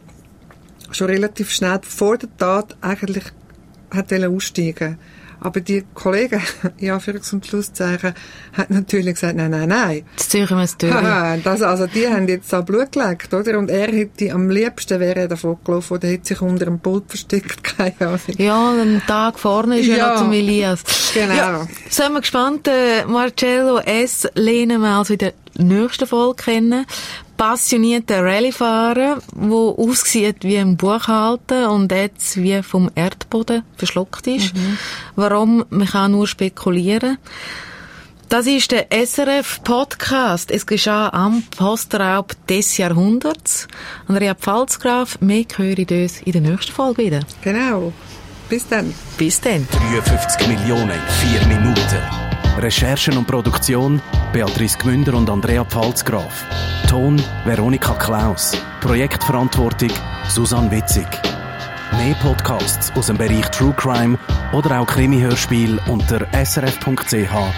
schon 0.91 1.09
relativ 1.09 1.51
schnell 1.51 1.81
vor 1.83 2.17
der 2.17 2.35
Tat 2.37 2.77
eigentlich 2.81 3.25
hat 3.95 4.13
aussteigen. 4.31 4.99
Aber 5.41 5.61
die 5.61 5.85
Kollegen, 5.95 6.43
ja, 6.81 6.97
Anführungs- 6.97 7.33
und 7.33 7.47
Schlusszeichen, 7.47 8.13
hat 8.55 8.71
natürlich 8.71 9.15
gesagt, 9.15 9.37
nein, 9.37 9.53
nein, 9.53 9.69
nein. 9.69 10.03
Jetzt 10.17 10.31
ziehe 10.31 10.43
ich 10.45 10.51
mir 10.51 10.63
das 10.63 10.77
das, 11.45 11.63
also 11.63 11.87
die 11.87 12.09
haben 12.09 12.27
jetzt 12.27 12.53
da 12.53 12.61
Blut 12.61 12.91
geleckt, 12.91 13.33
oder? 13.33 13.57
Und 13.57 13.71
er 13.71 13.87
hätte 13.87 14.33
am 14.33 14.51
liebsten 14.51 14.99
wäre 14.99 15.21
er 15.21 15.29
davon 15.29 15.59
gelaufen 15.65 15.95
oder 15.95 16.09
hätte 16.09 16.27
sich 16.29 16.41
unter 16.41 16.67
einem 16.67 16.81
Pult 16.81 17.05
versteckt, 17.09 17.63
keine 17.79 17.95
Ahnung. 18.01 18.21
Ja, 18.37 18.71
einen 18.73 19.01
Tag 19.07 19.39
vorne 19.39 19.79
ist 19.79 19.87
ja, 19.87 19.97
Ja. 19.97 20.11
noch 20.15 20.23
zum 20.23 20.33
Elias. 20.33 20.83
Genau. 21.15 21.35
Ja, 21.35 21.67
sind 21.89 22.13
wir 22.15 22.21
gespannt. 22.21 22.67
Äh, 22.67 23.05
Marcello 23.07 23.79
S. 23.79 24.27
lernen 24.35 24.81
wir 24.81 24.89
also 24.89 25.13
in 25.13 25.19
der 25.21 25.35
nächsten 25.57 26.07
Folge 26.09 26.43
kennen. 26.43 26.85
Passionierter 27.39 28.25
Rallyefahrer, 28.25 29.21
der 29.33 29.53
aussieht 29.55 30.43
wie 30.43 30.59
ein 30.59 30.77
Buchhalter 30.77 31.71
und 31.71 31.91
jetzt 31.93 32.37
wie 32.37 32.63
vom 32.65 32.91
Erdboden 32.97 33.63
verschluckt 33.77 34.27
ist. 34.27 34.53
Warum? 35.15 35.65
Man 35.71 35.87
kann 35.87 36.13
nur 36.13 36.27
spekulieren. 36.27 37.17
Das 38.29 38.47
ist 38.47 38.73
der 38.73 38.89
SRF-Podcast. 38.91 40.51
Es 40.51 40.67
geschah 40.67 41.11
am 41.11 41.45
Postraub 41.57 42.35
des 42.49 42.77
Jahrhunderts. 42.77 43.69
Andrea 44.09 44.35
Pfalzgraf, 44.35 45.19
mehr 45.21 45.47
höre 45.57 45.79
ich 45.79 45.91
uns 45.91 46.21
in 46.23 46.33
der 46.33 46.43
nächsten 46.43 46.73
Folge 46.73 47.05
wieder. 47.05 47.21
Genau. 47.43 47.93
Bis 48.49 48.69
dann. 48.69 48.93
Bis 49.17 49.41
dann. 49.41 49.67
53 49.71 50.49
Millionen 50.49 50.91
in 50.91 51.39
4 51.39 51.47
Minuten. 51.47 52.28
Recherchen 52.59 53.17
und 53.17 53.27
Produktion 53.27 54.03
Beatrice 54.33 54.77
Gmünder 54.79 55.15
und 55.15 55.31
Andrea 55.31 55.65
Pfalzgraf. 55.65 56.45
Ton 56.89 57.23
Veronika 57.45 57.95
Klaus. 57.95 58.53
Projektverantwortung 58.81 59.91
Susanne 60.29 60.71
Witzig. 60.71 61.07
Mehr 61.97 62.15
Podcasts 62.17 62.93
aus 62.95 63.07
dem 63.07 63.17
Bereich 63.17 63.49
True 63.51 63.73
Crime 63.77 64.19
oder 64.53 64.81
auch 64.81 64.87
Krimi-Hörspiel 64.87 65.81
unter 65.87 66.27
srf.ch-audio. 66.45 67.49